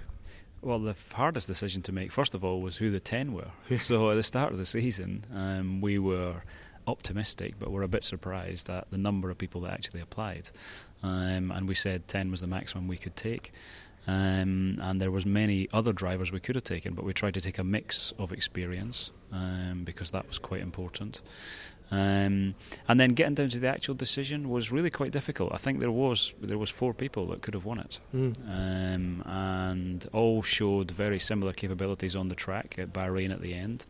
Well, 0.62 0.80
the 0.80 0.96
hardest 1.14 1.48
decision 1.48 1.82
to 1.84 1.92
make, 1.92 2.14
first 2.14 2.34
of 2.34 2.46
all, 2.46 2.62
was 2.62 2.78
who 2.78 2.92
the 2.92 3.02
10 3.02 3.34
were. 3.34 3.52
so 3.78 4.10
at 4.10 4.16
the 4.16 4.24
start 4.24 4.54
of 4.54 4.58
the 4.58 4.66
season, 4.66 5.26
um, 5.34 5.82
we 5.82 6.00
were 6.00 6.44
optimistic, 6.88 7.56
but 7.60 7.72
we're 7.72 7.84
a 7.84 7.88
bit 7.88 8.04
surprised 8.04 8.70
at 8.70 8.90
the 8.90 8.98
number 8.98 9.30
of 9.30 9.38
people 9.38 9.62
that 9.62 9.74
actually 9.74 10.02
applied. 10.02 10.50
Um, 11.04 11.52
and 11.52 11.68
we 11.68 11.76
said 11.76 12.08
10 12.08 12.32
was 12.32 12.42
the 12.42 12.48
maximum 12.48 12.88
we 12.88 12.98
could 12.98 13.16
take. 13.16 13.52
Um, 14.08 14.80
and 14.82 15.02
there 15.02 15.12
was 15.12 15.26
many 15.26 15.68
other 15.74 15.92
drivers 15.92 16.32
we 16.32 16.40
could 16.40 16.56
have 16.56 16.64
taken, 16.64 16.94
but 16.94 17.04
we 17.04 17.14
tried 17.14 17.34
to 17.34 17.42
take 17.42 17.58
a 17.58 17.64
mix 17.64 18.14
of 18.18 18.32
experience 18.32 19.12
um, 19.34 19.84
because 19.84 20.12
that 20.12 20.28
was 20.28 20.40
quite 20.40 20.62
important. 20.62 21.22
Um, 21.90 22.56
and 22.88 23.00
then 23.00 23.12
getting 23.12 23.34
down 23.34 23.50
to 23.50 23.60
the 23.60 23.68
actual 23.68 23.96
decision 23.96 24.50
was 24.50 24.72
really 24.72 24.90
quite 24.90 25.12
difficult. 25.12 25.54
I 25.54 25.58
think 25.58 25.80
there 25.80 25.92
was 25.92 26.34
there 26.42 26.58
was 26.58 26.70
four 26.70 26.94
people 26.94 27.28
that 27.28 27.42
could 27.42 27.54
have 27.54 27.64
won 27.64 27.80
it, 27.80 28.00
mm. 28.14 28.36
um, 28.50 29.22
and 29.26 30.06
all 30.12 30.42
showed 30.42 30.92
very 30.92 31.20
similar 31.20 31.54
capabilities 31.54 32.16
on 32.16 32.28
the 32.28 32.36
track 32.36 32.76
at 32.78 32.92
Bahrain 32.92 33.32
at 33.32 33.42
the 33.42 33.54
end. 33.54 33.86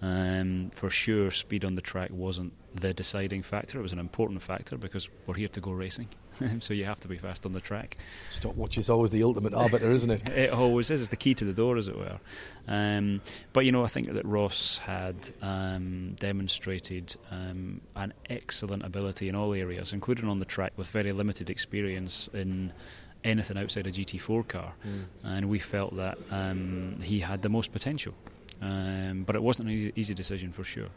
Um, 0.00 0.70
for 0.70 0.90
sure, 0.90 1.30
speed 1.30 1.64
on 1.64 1.74
the 1.74 1.80
track 1.80 2.10
wasn't 2.12 2.52
the 2.74 2.94
deciding 2.94 3.42
factor. 3.42 3.78
It 3.78 3.82
was 3.82 3.92
an 3.92 3.98
important 3.98 4.42
factor 4.42 4.76
because 4.76 5.08
we're 5.26 5.34
here 5.34 5.48
to 5.48 5.60
go 5.60 5.72
racing, 5.72 6.08
so 6.60 6.72
you 6.72 6.84
have 6.84 7.00
to 7.00 7.08
be 7.08 7.16
fast 7.16 7.44
on 7.44 7.52
the 7.52 7.60
track. 7.60 7.96
Stopwatch 8.30 8.78
is 8.78 8.90
always 8.90 9.10
the 9.10 9.24
ultimate 9.24 9.54
arbiter, 9.54 9.90
isn't 9.90 10.10
it? 10.10 10.28
it 10.36 10.52
always 10.52 10.90
is. 10.90 11.00
It's 11.00 11.10
the 11.10 11.16
key 11.16 11.34
to 11.34 11.44
the 11.44 11.52
door, 11.52 11.76
as 11.76 11.88
it 11.88 11.96
were. 11.96 12.18
Um, 12.68 13.20
but 13.52 13.64
you 13.64 13.72
know, 13.72 13.84
I 13.84 13.88
think 13.88 14.12
that 14.12 14.24
Ross 14.24 14.78
had 14.78 15.16
um, 15.42 16.14
demonstrated 16.20 17.16
um, 17.32 17.80
an 17.96 18.12
excellent 18.30 18.84
ability 18.84 19.28
in 19.28 19.34
all 19.34 19.52
areas, 19.52 19.92
including 19.92 20.28
on 20.28 20.38
the 20.38 20.44
track, 20.44 20.72
with 20.76 20.88
very 20.90 21.12
limited 21.12 21.50
experience 21.50 22.28
in 22.32 22.72
anything 23.24 23.58
outside 23.58 23.88
a 23.88 23.90
GT4 23.90 24.46
car, 24.46 24.72
mm. 24.86 25.04
and 25.24 25.48
we 25.48 25.58
felt 25.58 25.96
that 25.96 26.18
um, 26.30 27.00
he 27.02 27.18
had 27.18 27.42
the 27.42 27.48
most 27.48 27.72
potential. 27.72 28.14
Um, 28.60 29.22
but 29.24 29.36
it 29.36 29.42
wasn't 29.42 29.68
an 29.68 29.92
easy 29.94 30.14
decision 30.14 30.52
for 30.52 30.64
sure. 30.64 30.88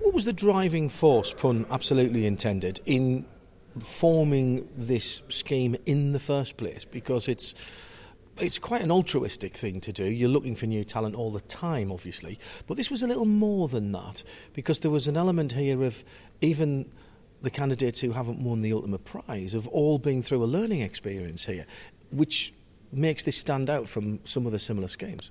What 0.00 0.14
was 0.14 0.24
the 0.24 0.32
driving 0.32 0.88
force, 0.88 1.32
pun 1.32 1.66
absolutely 1.70 2.26
intended, 2.26 2.80
in 2.86 3.26
forming 3.80 4.68
this 4.76 5.22
scheme 5.28 5.76
in 5.86 6.12
the 6.12 6.18
first 6.18 6.56
place? 6.56 6.84
Because 6.84 7.28
it's 7.28 7.54
it's 8.38 8.58
quite 8.58 8.82
an 8.82 8.90
altruistic 8.90 9.56
thing 9.56 9.80
to 9.80 9.92
do. 9.92 10.04
You're 10.04 10.28
looking 10.28 10.54
for 10.54 10.66
new 10.66 10.84
talent 10.84 11.14
all 11.14 11.30
the 11.30 11.40
time, 11.40 11.90
obviously, 11.90 12.38
but 12.66 12.76
this 12.76 12.90
was 12.90 13.02
a 13.02 13.06
little 13.06 13.24
more 13.24 13.66
than 13.66 13.92
that 13.92 14.22
because 14.52 14.80
there 14.80 14.90
was 14.90 15.08
an 15.08 15.16
element 15.16 15.52
here 15.52 15.82
of 15.82 16.04
even 16.42 16.90
the 17.42 17.50
candidates 17.50 18.00
who 18.00 18.12
haven't 18.12 18.38
won 18.38 18.60
the 18.60 18.72
ultimate 18.72 19.04
prize 19.04 19.54
of 19.54 19.66
all 19.68 19.98
being 19.98 20.22
through 20.22 20.42
a 20.42 20.46
learning 20.46 20.82
experience 20.82 21.44
here, 21.44 21.66
which 22.10 22.52
makes 22.92 23.22
this 23.22 23.36
stand 23.36 23.70
out 23.70 23.88
from 23.88 24.20
some 24.24 24.46
of 24.46 24.52
the 24.52 24.58
similar 24.58 24.88
schemes. 24.88 25.30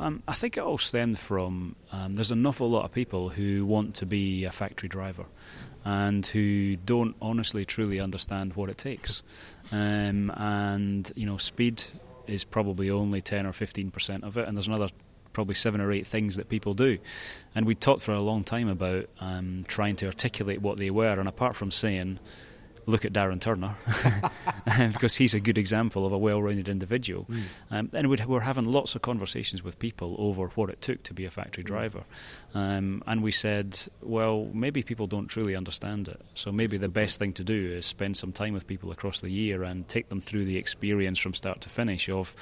Um, 0.00 0.22
I 0.28 0.34
think 0.34 0.56
it 0.56 0.60
all 0.60 0.78
stemmed 0.78 1.18
from 1.18 1.74
um, 1.90 2.14
there's 2.14 2.30
an 2.30 2.46
awful 2.46 2.70
lot 2.70 2.84
of 2.84 2.92
people 2.92 3.28
who 3.28 3.66
want 3.66 3.96
to 3.96 4.06
be 4.06 4.44
a 4.44 4.52
factory 4.52 4.88
driver 4.88 5.24
and 5.84 6.24
who 6.26 6.76
don't 6.76 7.16
honestly 7.20 7.64
truly 7.64 7.98
understand 7.98 8.54
what 8.54 8.68
it 8.68 8.78
takes. 8.78 9.22
Um, 9.72 10.30
and, 10.36 11.10
you 11.16 11.26
know, 11.26 11.36
speed 11.36 11.82
is 12.26 12.44
probably 12.44 12.90
only 12.90 13.22
10 13.22 13.46
or 13.46 13.52
15% 13.52 14.22
of 14.22 14.36
it, 14.36 14.46
and 14.46 14.56
there's 14.56 14.66
another 14.68 14.88
probably 15.32 15.54
seven 15.54 15.80
or 15.80 15.92
eight 15.92 16.06
things 16.06 16.36
that 16.36 16.48
people 16.48 16.74
do. 16.74 16.98
And 17.54 17.66
we 17.66 17.74
talked 17.74 18.02
for 18.02 18.12
a 18.12 18.20
long 18.20 18.44
time 18.44 18.68
about 18.68 19.08
um, 19.20 19.64
trying 19.68 19.96
to 19.96 20.06
articulate 20.06 20.60
what 20.60 20.78
they 20.78 20.90
were, 20.90 21.18
and 21.18 21.28
apart 21.28 21.56
from 21.56 21.70
saying, 21.70 22.18
look 22.88 23.04
at 23.04 23.12
Darren 23.12 23.38
Turner 23.38 23.76
because 24.92 25.14
he's 25.14 25.34
a 25.34 25.40
good 25.40 25.58
example 25.58 26.06
of 26.06 26.12
a 26.12 26.18
well-rounded 26.18 26.70
individual. 26.70 27.26
Mm. 27.26 27.54
Um, 27.70 27.90
and 27.92 28.08
we 28.08 28.16
are 28.18 28.40
having 28.40 28.64
lots 28.64 28.94
of 28.94 29.02
conversations 29.02 29.62
with 29.62 29.78
people 29.78 30.16
over 30.18 30.48
what 30.54 30.70
it 30.70 30.80
took 30.80 31.02
to 31.04 31.12
be 31.12 31.26
a 31.26 31.30
factory 31.30 31.62
hmm. 31.62 31.68
driver. 31.68 32.04
Um, 32.54 33.02
and 33.06 33.22
we 33.22 33.30
said, 33.30 33.78
well, 34.00 34.48
maybe 34.54 34.82
people 34.82 35.06
don't 35.06 35.26
truly 35.26 35.54
understand 35.54 36.08
it. 36.08 36.20
So 36.34 36.50
maybe 36.50 36.78
the 36.78 36.88
best 36.88 37.18
thing 37.18 37.34
to 37.34 37.44
do 37.44 37.72
is 37.76 37.84
spend 37.84 38.16
some 38.16 38.32
time 38.32 38.54
with 38.54 38.66
people 38.66 38.90
across 38.90 39.20
the 39.20 39.30
year 39.30 39.64
and 39.64 39.86
take 39.86 40.08
them 40.08 40.22
through 40.22 40.46
the 40.46 40.56
experience 40.56 41.18
from 41.18 41.34
start 41.34 41.60
to 41.62 41.68
finish 41.68 42.08
of, 42.08 42.34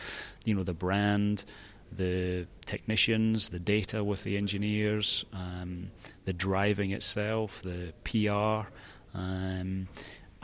you 0.44 0.54
know, 0.54 0.62
the 0.62 0.74
brand 0.74 1.44
the 1.92 2.46
technicians, 2.64 3.50
the 3.50 3.60
data 3.60 4.02
with 4.02 4.24
the 4.24 4.36
engineers, 4.36 5.24
um, 5.32 5.88
the 6.24 6.32
driving 6.32 6.90
itself, 6.90 7.62
the 7.62 7.92
PR, 8.02 8.68
um, 9.16 9.88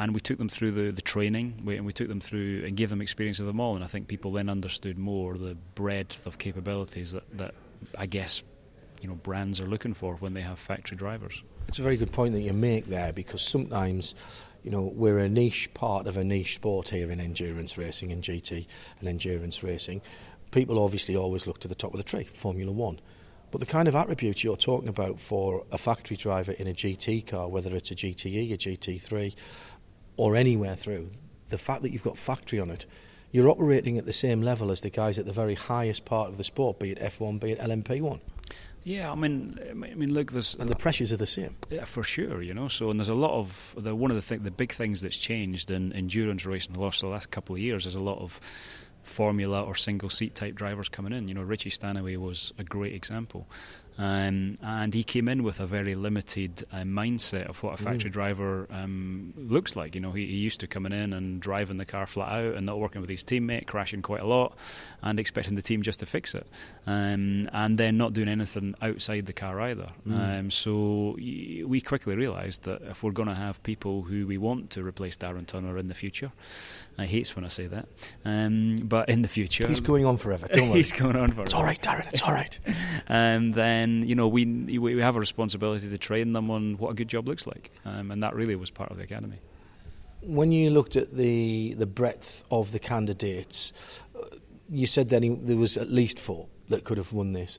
and 0.02 0.14
we 0.14 0.20
took 0.20 0.38
them 0.38 0.48
through 0.48 0.72
the, 0.72 0.90
the 0.90 1.02
training 1.02 1.54
we, 1.64 1.76
and 1.76 1.86
we 1.86 1.92
took 1.92 2.08
them 2.08 2.20
through 2.20 2.64
and 2.66 2.76
gave 2.76 2.90
them 2.90 3.00
experience 3.00 3.40
of 3.40 3.46
them 3.46 3.60
all 3.60 3.74
and 3.74 3.84
I 3.84 3.86
think 3.86 4.08
people 4.08 4.32
then 4.32 4.48
understood 4.48 4.98
more 4.98 5.36
the 5.38 5.56
breadth 5.74 6.26
of 6.26 6.38
capabilities 6.38 7.12
that, 7.12 7.24
that 7.38 7.54
I 7.98 8.06
guess 8.06 8.42
you 9.02 9.08
know 9.08 9.14
brands 9.16 9.60
are 9.60 9.66
looking 9.66 9.94
for 9.94 10.14
when 10.16 10.32
they 10.32 10.40
have 10.40 10.58
factory 10.58 10.96
drivers. 10.96 11.42
It's 11.68 11.78
a 11.78 11.82
very 11.82 11.96
good 11.96 12.12
point 12.12 12.34
that 12.34 12.40
you 12.40 12.52
make 12.52 12.86
there 12.86 13.12
because 13.12 13.42
sometimes 13.42 14.14
you 14.62 14.70
know 14.70 14.92
we're 14.94 15.18
a 15.18 15.28
niche 15.28 15.74
part 15.74 16.06
of 16.06 16.16
a 16.16 16.24
niche 16.24 16.54
sport 16.54 16.88
here 16.88 17.10
in 17.10 17.20
endurance 17.20 17.76
racing 17.76 18.12
and 18.12 18.22
GT 18.22 18.66
and 19.00 19.08
endurance 19.08 19.62
racing. 19.62 20.00
People 20.52 20.78
obviously 20.82 21.16
always 21.16 21.46
look 21.46 21.58
to 21.60 21.68
the 21.68 21.74
top 21.74 21.92
of 21.92 21.98
the 21.98 22.04
tree, 22.04 22.24
Formula 22.24 22.70
1. 22.70 23.00
But 23.50 23.60
the 23.60 23.66
kind 23.66 23.86
of 23.86 23.94
attributes 23.94 24.42
you're 24.42 24.56
talking 24.56 24.88
about 24.88 25.20
for 25.20 25.64
a 25.72 25.78
factory 25.78 26.16
driver 26.16 26.52
in 26.52 26.66
a 26.66 26.72
GT 26.72 27.26
car, 27.26 27.48
whether 27.48 27.74
it's 27.76 27.90
a 27.90 27.94
GTE, 27.94 28.52
a 28.52 28.56
GT3, 28.56 29.34
or 30.16 30.36
anywhere 30.36 30.76
through, 30.76 31.08
the 31.48 31.58
fact 31.58 31.82
that 31.82 31.90
you've 31.90 32.02
got 32.02 32.18
factory 32.18 32.60
on 32.60 32.70
it, 32.70 32.86
you're 33.30 33.48
operating 33.48 33.96
at 33.98 34.06
the 34.06 34.12
same 34.12 34.42
level 34.42 34.70
as 34.70 34.82
the 34.82 34.90
guys 34.90 35.18
at 35.18 35.26
the 35.26 35.32
very 35.32 35.54
highest 35.54 36.04
part 36.04 36.28
of 36.28 36.36
the 36.36 36.44
sport, 36.44 36.78
be 36.78 36.90
it 36.90 36.98
F1, 36.98 37.40
be 37.40 37.52
it 37.52 37.58
LMP1. 37.58 38.20
Yeah, 38.84 39.12
I 39.12 39.14
mean, 39.14 39.58
I 39.70 39.74
mean, 39.74 40.12
look, 40.12 40.32
there's 40.32 40.56
and 40.56 40.68
the 40.68 40.76
pressures 40.76 41.12
are 41.12 41.16
the 41.16 41.26
same. 41.26 41.56
Yeah, 41.70 41.84
for 41.84 42.02
sure, 42.02 42.42
you 42.42 42.52
know. 42.52 42.66
So, 42.66 42.90
and 42.90 42.98
there's 42.98 43.08
a 43.08 43.14
lot 43.14 43.38
of 43.38 43.76
the 43.78 43.94
one 43.94 44.10
of 44.10 44.16
the 44.16 44.22
thing, 44.22 44.42
the 44.42 44.50
big 44.50 44.72
things 44.72 45.00
that's 45.02 45.16
changed 45.16 45.70
in 45.70 45.92
endurance 45.92 46.44
racing 46.44 46.74
last 46.74 47.00
the 47.00 47.06
last 47.06 47.30
couple 47.30 47.54
of 47.54 47.60
years 47.60 47.86
is 47.86 47.94
a 47.94 48.00
lot 48.00 48.18
of 48.18 48.40
formula 49.04 49.62
or 49.62 49.74
single 49.74 50.10
seat 50.10 50.34
type 50.34 50.56
drivers 50.56 50.88
coming 50.88 51.12
in. 51.12 51.28
You 51.28 51.34
know, 51.34 51.42
Richie 51.42 51.70
Stanaway 51.70 52.16
was 52.16 52.52
a 52.58 52.64
great 52.64 52.94
example. 52.94 53.46
Um, 53.98 54.58
and 54.62 54.94
he 54.94 55.04
came 55.04 55.28
in 55.28 55.42
with 55.42 55.60
a 55.60 55.66
very 55.66 55.94
limited 55.94 56.64
uh, 56.72 56.76
mindset 56.78 57.48
of 57.48 57.62
what 57.62 57.78
a 57.78 57.82
factory 57.82 58.10
mm. 58.10 58.14
driver 58.14 58.66
um, 58.70 59.34
looks 59.36 59.76
like. 59.76 59.94
You 59.94 60.00
know, 60.00 60.12
he, 60.12 60.26
he, 60.26 60.36
used 60.36 60.60
to 60.60 60.66
coming 60.66 60.92
in 60.92 61.12
and 61.12 61.40
driving 61.40 61.76
the 61.76 61.84
car 61.84 62.06
flat 62.06 62.32
out 62.32 62.54
and 62.54 62.64
not 62.64 62.80
working 62.80 63.00
with 63.02 63.10
his 63.10 63.22
teammate, 63.22 63.66
crashing 63.66 64.00
quite 64.00 64.22
a 64.22 64.26
lot, 64.26 64.56
and 65.02 65.20
expecting 65.20 65.56
the 65.56 65.62
team 65.62 65.82
just 65.82 66.00
to 66.00 66.06
fix 66.06 66.34
it, 66.34 66.46
um, 66.86 67.50
and 67.52 67.76
then 67.76 67.98
not 67.98 68.14
doing 68.14 68.28
anything 68.28 68.74
outside 68.80 69.26
the 69.26 69.32
car 69.32 69.60
either. 69.60 69.88
Mm. 70.08 70.38
Um, 70.38 70.50
so 70.50 71.14
we 71.18 71.82
quickly 71.84 72.14
realised 72.14 72.64
that 72.64 72.80
if 72.82 73.02
we're 73.02 73.12
going 73.12 73.28
to 73.28 73.34
have 73.34 73.62
people 73.62 74.02
who 74.02 74.26
we 74.26 74.38
want 74.38 74.70
to 74.70 74.82
replace 74.82 75.16
Darren 75.16 75.46
Turner 75.46 75.76
in 75.76 75.88
the 75.88 75.94
future, 75.94 76.32
I 76.98 77.04
hates 77.04 77.36
when 77.36 77.44
I 77.44 77.48
say 77.48 77.66
that, 77.66 77.88
um, 78.24 78.76
but 78.82 79.10
in 79.10 79.22
the 79.22 79.28
future, 79.28 79.68
he's 79.68 79.80
going 79.80 80.06
on 80.06 80.16
forever. 80.16 80.48
Don't 80.48 80.68
worry, 80.70 80.78
he's 80.78 80.92
going 80.92 81.16
on 81.16 81.28
forever. 81.28 81.42
It's 81.42 81.54
all 81.54 81.64
right, 81.64 81.80
Darren. 81.80 82.08
It's 82.08 82.22
all 82.22 82.32
right. 82.32 82.58
and 83.06 83.52
then 83.62 83.81
then 83.82 84.08
you 84.08 84.14
know 84.14 84.28
we 84.28 84.44
we 84.78 85.00
have 85.00 85.16
a 85.16 85.20
responsibility 85.20 85.88
to 85.88 85.98
train 85.98 86.32
them 86.32 86.50
on 86.50 86.78
what 86.78 86.90
a 86.90 86.94
good 86.94 87.08
job 87.08 87.28
looks 87.28 87.46
like, 87.46 87.70
um, 87.84 88.10
and 88.10 88.22
that 88.22 88.34
really 88.34 88.56
was 88.56 88.70
part 88.70 88.90
of 88.90 88.96
the 88.96 89.02
academy. 89.02 89.38
When 90.20 90.52
you 90.52 90.70
looked 90.70 90.96
at 90.96 91.16
the 91.16 91.74
the 91.74 91.86
breadth 91.86 92.44
of 92.50 92.72
the 92.72 92.78
candidates, 92.78 93.72
uh, 94.16 94.36
you 94.70 94.86
said 94.86 95.08
then 95.08 95.40
there 95.44 95.56
was 95.56 95.76
at 95.76 95.90
least 95.90 96.18
four 96.18 96.46
that 96.68 96.84
could 96.84 96.96
have 96.96 97.12
won 97.12 97.32
this. 97.32 97.58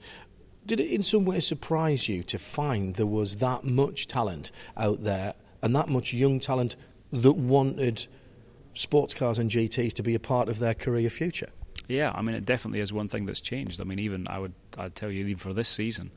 Did 0.66 0.80
it 0.80 0.90
in 0.90 1.04
some 1.04 1.26
way 1.26 1.42
surprise 1.42 2.08
you 2.08 2.24
to 2.24 2.40
find 2.40 2.96
there 2.96 3.06
was 3.06 3.38
that 3.38 3.66
much 3.66 4.08
talent 4.08 4.52
out 4.78 5.04
there 5.04 5.34
and 5.62 5.76
that 5.76 5.90
much 5.90 6.14
young 6.14 6.40
talent 6.40 6.78
that 7.12 7.34
wanted 7.34 8.08
sports 8.74 9.14
cars 9.14 9.38
and 9.38 9.52
GTs 9.52 9.94
to 9.94 10.04
be 10.04 10.16
a 10.16 10.20
part 10.20 10.48
of 10.48 10.60
their 10.60 10.74
career 10.74 11.10
future? 11.10 11.50
Yeah, 11.88 12.12
I 12.14 12.22
mean, 12.22 12.36
it 12.36 12.46
definitely 12.46 12.80
is 12.80 12.94
one 12.94 13.10
thing 13.10 13.26
that's 13.26 13.42
changed. 13.42 13.82
I 13.82 13.84
mean, 13.84 14.00
even 14.00 14.28
I 14.28 14.40
would 14.40 14.54
I'd 14.78 14.96
tell 14.96 15.12
you 15.12 15.26
even 15.26 15.38
for 15.38 15.54
this 15.54 15.68
season, 15.68 16.12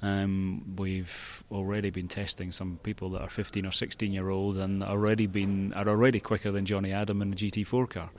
um, 0.00 0.76
we've 0.76 1.42
already 1.50 1.90
been 1.90 2.06
testing 2.06 2.52
some 2.52 2.78
people 2.82 3.10
that 3.10 3.22
are 3.22 3.28
15 3.28 3.66
or 3.66 3.72
16 3.72 4.12
year 4.12 4.28
old 4.28 4.56
and 4.56 4.82
already 4.82 5.26
been 5.26 5.72
are 5.74 5.88
already 5.88 6.20
quicker 6.20 6.52
than 6.52 6.64
Jonny 6.64 6.92
Adam 6.92 7.20
in 7.20 7.32
a 7.32 7.36
GT4 7.36 7.90
car, 7.90 8.10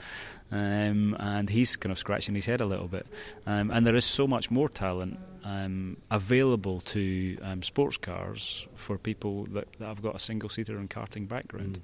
um, 0.52 1.16
and 1.20 1.50
he's 1.50 1.78
kind 1.78 1.92
of 1.92 1.98
scratching 1.98 2.36
his 2.36 2.46
head 2.46 2.60
a 2.60 2.66
little 2.66 2.88
bit. 2.88 3.08
Um, 3.46 3.72
and 3.72 3.88
there 3.88 3.96
is 3.96 4.06
so 4.06 4.28
much 4.28 4.52
more 4.52 4.68
talent 4.68 5.18
um, 5.46 5.96
available 6.12 6.82
to 6.82 7.38
um, 7.42 7.64
sports 7.64 7.96
cars 7.96 8.68
for 8.76 8.98
people 8.98 9.46
that, 9.46 9.72
that, 9.80 9.88
have 9.88 10.02
got 10.02 10.16
a 10.16 10.20
single 10.20 10.50
seater 10.50 10.78
and 10.78 10.90
karting 10.90 11.30
background, 11.30 11.80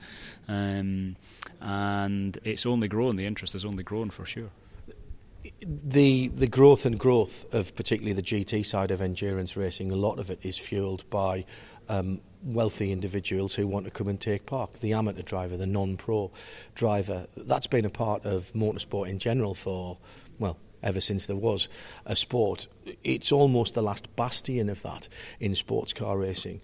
mm. 0.50 1.16
and 1.62 2.38
it's 2.44 2.66
only 2.66 2.90
grown. 2.90 3.16
The 3.16 3.26
interest 3.26 3.54
has 3.54 3.64
only 3.64 3.84
grown 3.84 4.10
for 4.10 4.26
sure 4.26 4.50
the 5.62 6.28
the 6.30 6.48
growth 6.48 6.86
and 6.86 6.98
growth 6.98 7.54
of 7.54 7.76
particularly 7.76 8.14
the 8.14 8.22
GT 8.22 8.66
side 8.66 8.92
of 8.92 9.02
endurance 9.02 9.56
racing, 9.58 9.92
a 9.92 9.96
lot 9.96 10.20
of 10.20 10.30
it 10.30 10.40
is 10.44 10.58
fueled 10.58 11.10
by 11.10 11.46
um, 11.90 12.22
wealthy 12.44 12.92
individuals 12.92 13.56
who 13.56 13.68
want 13.68 13.86
to 13.86 13.92
come 13.92 14.08
and 14.08 14.20
take 14.20 14.46
part. 14.46 14.74
The 14.82 14.94
amateur 14.94 15.22
driver, 15.22 15.58
the 15.58 15.66
non-pro 15.66 16.32
driver, 16.74 17.28
that's 17.36 17.68
been 17.68 17.86
a 17.86 17.90
part 17.90 18.26
of 18.26 18.52
motorsport 18.54 19.10
in 19.10 19.20
general 19.20 19.54
for 19.54 19.98
well 20.40 20.58
ever 20.84 21.02
since 21.02 21.26
there 21.26 21.36
was 21.36 21.68
a 22.06 22.16
sport. 22.16 22.68
It's 23.04 23.32
almost 23.32 23.74
the 23.74 23.82
last 23.82 24.16
bastion 24.16 24.70
of 24.70 24.82
that 24.84 25.08
in 25.40 25.56
sports 25.56 25.94
car 25.94 26.18
racing. 26.18 26.62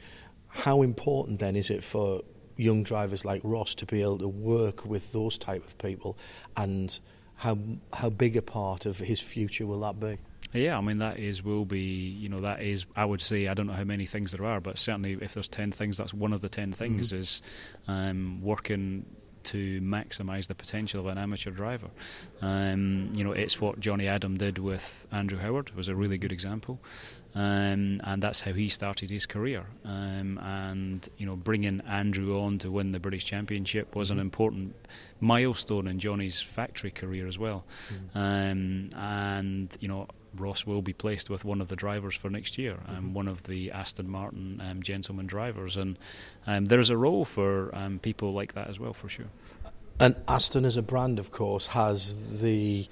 How 0.47 0.81
important 0.81 1.39
then 1.39 1.55
is 1.55 1.69
it 1.69 1.83
for 1.83 2.21
young 2.55 2.83
drivers 2.83 3.25
like 3.25 3.41
Ross 3.43 3.73
to 3.75 3.85
be 3.85 4.01
able 4.01 4.19
to 4.19 4.27
work 4.27 4.85
with 4.85 5.11
those 5.11 5.38
type 5.38 5.65
of 5.65 5.77
people 5.77 6.17
and 6.55 7.00
how 7.41 7.57
how 7.91 8.07
big 8.07 8.38
a 8.38 8.41
part 8.41 8.86
of 8.86 9.00
his 9.00 9.19
future 9.19 9.65
will 9.65 9.79
that 9.79 10.00
be? 10.00 10.19
Yeah, 10.53 10.77
I 10.77 10.81
mean 10.81 11.00
that 11.00 11.17
is 11.17 11.43
will 11.43 11.65
be 11.65 11.79
you 11.79 12.29
know 12.29 12.41
that 12.41 12.62
is 12.62 12.86
I 12.95 13.03
would 13.03 13.19
say 13.19 13.48
I 13.48 13.55
don't 13.55 13.65
know 13.65 13.74
how 13.74 13.83
many 13.83 14.05
things 14.05 14.31
there 14.31 14.45
are, 14.45 14.62
but 14.62 14.77
certainly 14.77 15.17
if 15.19 15.33
there's 15.33 15.48
ten 15.48 15.71
things, 15.71 15.98
that's 15.98 16.13
one 16.13 16.33
of 16.33 16.41
the 16.41 16.50
ten 16.50 16.71
things 16.71 17.07
mm-hmm. 17.07 17.19
is 17.19 17.41
um, 17.88 18.41
working 18.43 19.07
to 19.45 19.81
maximise 19.81 20.45
the 20.45 20.53
potential 20.53 21.00
of 21.00 21.07
an 21.07 21.17
amateur 21.17 21.50
driver. 21.50 21.89
Um, 22.43 23.12
you 23.15 23.24
know, 23.24 23.31
it's 23.31 23.60
what 23.60 23.79
Jonny 23.79 24.07
Adam 24.07 24.38
did 24.38 24.60
with 24.60 25.07
Andrew 25.12 25.39
Howard 25.39 25.71
was 25.71 25.88
a 25.88 25.95
really 25.95 26.19
good 26.19 26.31
example, 26.31 26.79
um, 27.33 28.01
and 28.03 28.21
that's 28.21 28.41
how 28.41 28.53
he 28.53 28.69
started 28.69 29.09
his 29.09 29.25
career. 29.25 29.65
Um, 29.85 30.38
and 30.39 31.07
you 31.17 31.25
know, 31.25 31.35
bringing 31.35 31.81
Andrew 31.81 32.39
on 32.39 32.57
to 32.59 32.71
win 32.71 32.91
the 32.91 33.00
British 33.00 33.25
Championship 33.25 33.95
was 33.95 34.09
an 34.09 34.17
mm-hmm. 34.17 34.21
important 34.21 34.75
milestone 35.19 35.88
in 35.88 36.00
Jonny's 36.00 36.41
factory 36.41 36.91
career 36.91 37.27
as 37.27 37.39
well. 37.39 37.63
Mm. 38.13 38.95
and 38.95 39.77
you 39.79 39.88
know, 39.88 40.07
Ross 40.35 40.65
will 40.65 40.81
be 40.81 40.93
placed 40.93 41.29
with 41.29 41.43
one 41.43 41.61
of 41.61 41.67
the 41.67 41.75
drivers 41.75 42.15
for 42.15 42.29
next 42.29 42.57
year, 42.57 42.79
um, 42.88 42.95
mm-hmm. 42.95 43.13
one 43.13 43.27
of 43.27 43.43
the 43.43 43.71
Aston 43.71 44.09
Martin 44.09 44.61
um, 44.65 44.81
gentleman 44.81 45.27
drivers, 45.27 45.77
and 45.77 45.97
um, 46.47 46.65
there 46.65 46.79
is 46.79 46.89
a 46.89 46.97
role 46.97 47.25
for 47.25 47.73
um, 47.75 48.00
people 48.00 48.33
like 48.33 48.53
that 48.53 48.67
as 48.69 48.79
well, 48.79 48.93
for 48.93 49.09
sure. 49.09 49.27
And 50.00 50.15
Aston, 50.27 50.65
as 50.65 50.77
a 50.77 50.81
brand, 50.81 51.19
of 51.19 51.31
course, 51.31 51.67
has 51.67 52.41
the 52.41 52.88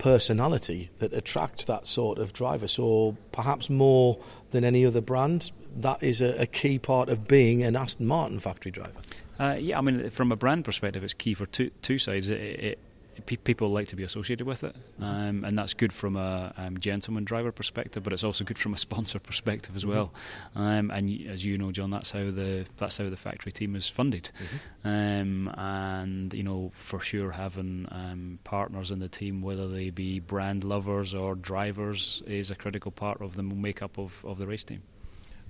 personality 0.00 0.90
that 0.98 1.12
attracts 1.12 1.64
that 1.66 1.86
sort 1.86 2.18
of 2.18 2.32
driver. 2.32 2.66
So 2.66 3.16
perhaps 3.30 3.70
more 3.70 4.18
than 4.50 4.64
any 4.64 4.84
other 4.84 5.00
brand, 5.00 5.52
that 5.76 6.02
is 6.02 6.20
a, 6.20 6.42
a 6.42 6.46
key 6.46 6.78
part 6.78 7.08
of 7.08 7.28
being 7.28 7.62
an 7.62 7.76
Aston 7.76 8.06
Martin 8.06 8.40
factory 8.40 8.72
driver. 8.72 8.98
Uh, 9.38 9.56
yeah, 9.58 9.78
I 9.78 9.82
mean, 9.82 10.10
from 10.10 10.32
a 10.32 10.36
brand 10.36 10.64
perspective, 10.64 11.04
it's 11.04 11.14
key 11.14 11.34
for 11.34 11.46
two 11.46 11.70
two 11.82 11.98
sides. 11.98 12.28
It, 12.28 12.40
it, 12.40 12.78
pe- 13.20 13.36
people 13.36 13.70
like 13.70 13.88
to 13.88 13.96
be 13.96 14.02
associated 14.02 14.46
with 14.46 14.64
it, 14.64 14.74
um, 15.00 15.44
and 15.44 15.58
that's 15.58 15.74
good 15.74 15.92
from 15.92 16.16
a 16.16 16.52
um, 16.56 16.78
gentleman 16.78 17.24
driver 17.24 17.52
perspective, 17.52 18.02
but 18.02 18.12
it's 18.12 18.24
also 18.24 18.44
good 18.44 18.58
from 18.58 18.74
a 18.74 18.78
sponsor 18.78 19.18
perspective 19.30 19.76
as 19.76 19.82
mm-hmm. 19.82 19.92
well. 19.92 20.14
Um, 20.54 20.90
and 20.90 21.26
as 21.28 21.44
you 21.44 21.58
know, 21.58 21.72
John, 21.72 21.90
that's 21.90 22.10
how 22.10 22.30
the 22.30 22.66
that's 22.76 22.98
how 22.98 23.08
the 23.08 23.16
factory 23.16 23.52
team 23.52 23.76
is 23.76 23.88
funded, 23.88 24.30
mm-hmm. 24.34 24.88
Um, 24.88 25.48
and 25.56 26.34
you 26.34 26.42
know 26.42 26.72
for 26.74 27.00
sure 27.00 27.30
having 27.30 27.86
um, 27.90 28.38
partners 28.44 28.90
in 28.90 28.98
the 28.98 29.08
team, 29.08 29.42
whether 29.42 29.68
they 29.68 29.90
be 29.90 30.20
brand 30.20 30.64
lovers 30.64 31.14
or 31.14 31.34
drivers, 31.34 32.22
is 32.26 32.50
a 32.50 32.54
critical 32.54 32.90
part 32.90 33.20
of 33.20 33.36
the 33.36 33.42
makeup 33.42 33.98
of, 33.98 34.24
of 34.24 34.38
the 34.38 34.46
race 34.46 34.64
team. 34.64 34.82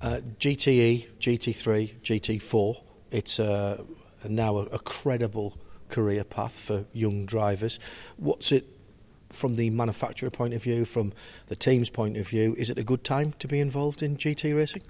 Uh, 0.00 0.20
GTE, 0.38 1.08
GT3, 1.20 2.00
GT4. 2.00 2.82
It's 3.10 3.38
uh, 3.38 3.82
now 4.28 4.58
a, 4.58 4.62
a 4.66 4.78
credible 4.78 5.58
career 5.90 6.25
path 6.25 6.59
for 6.59 6.84
young 6.93 7.26
drivers. 7.26 7.78
What's 8.17 8.52
it 8.52 8.67
from 9.30 9.56
the 9.56 9.71
manufacturer 9.71 10.30
point 10.30 10.54
of 10.54 10.62
view, 10.62 10.84
from 10.84 11.12
the 11.47 11.56
team's 11.56 11.91
point 11.91 12.17
of 12.17 12.28
view? 12.28 12.54
Is 12.58 12.71
it 12.71 12.78
a 12.78 12.84
good 12.84 13.04
time 13.04 13.32
to 13.38 13.49
be 13.49 13.60
involved 13.60 14.02
in 14.02 14.17
GT 14.17 14.56
racing? 14.56 14.82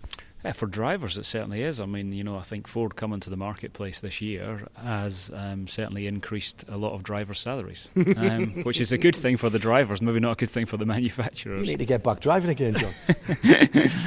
Yeah, 0.44 0.53
for 0.53 0.66
drivers, 0.66 1.18
it 1.18 1.26
certainly 1.26 1.62
is. 1.62 1.81
I 1.81 1.87
mean, 1.87 2.12
you 2.12 2.24
know, 2.24 2.37
I 2.37 2.42
think 2.42 2.66
Ford 2.66 2.96
coming 2.96 3.20
to 3.20 3.31
the 3.31 3.37
marketplace 3.37 4.00
this 4.00 4.22
year 4.22 4.66
has 4.74 5.31
um, 5.35 5.66
certainly 5.66 6.07
increased 6.07 6.64
a 6.68 6.79
lot 6.79 6.94
of 6.94 7.03
drivers' 7.03 7.40
salaries, 7.40 7.90
um, 8.16 8.50
which 8.62 8.81
is 8.81 8.90
a 8.90 8.98
good 8.98 9.14
thing 9.14 9.37
for 9.37 9.50
the 9.50 9.59
drivers, 9.59 10.00
maybe 10.00 10.18
not 10.18 10.33
a 10.33 10.37
good 10.37 10.48
thing 10.48 10.64
for 10.64 10.79
the 10.79 10.87
manufacturers. 10.90 11.68
You 11.68 11.74
need 11.74 11.81
to 11.81 11.87
get 11.87 12.03
back 12.03 12.20
driving 12.20 12.50
again, 12.50 12.74
John. 12.74 12.92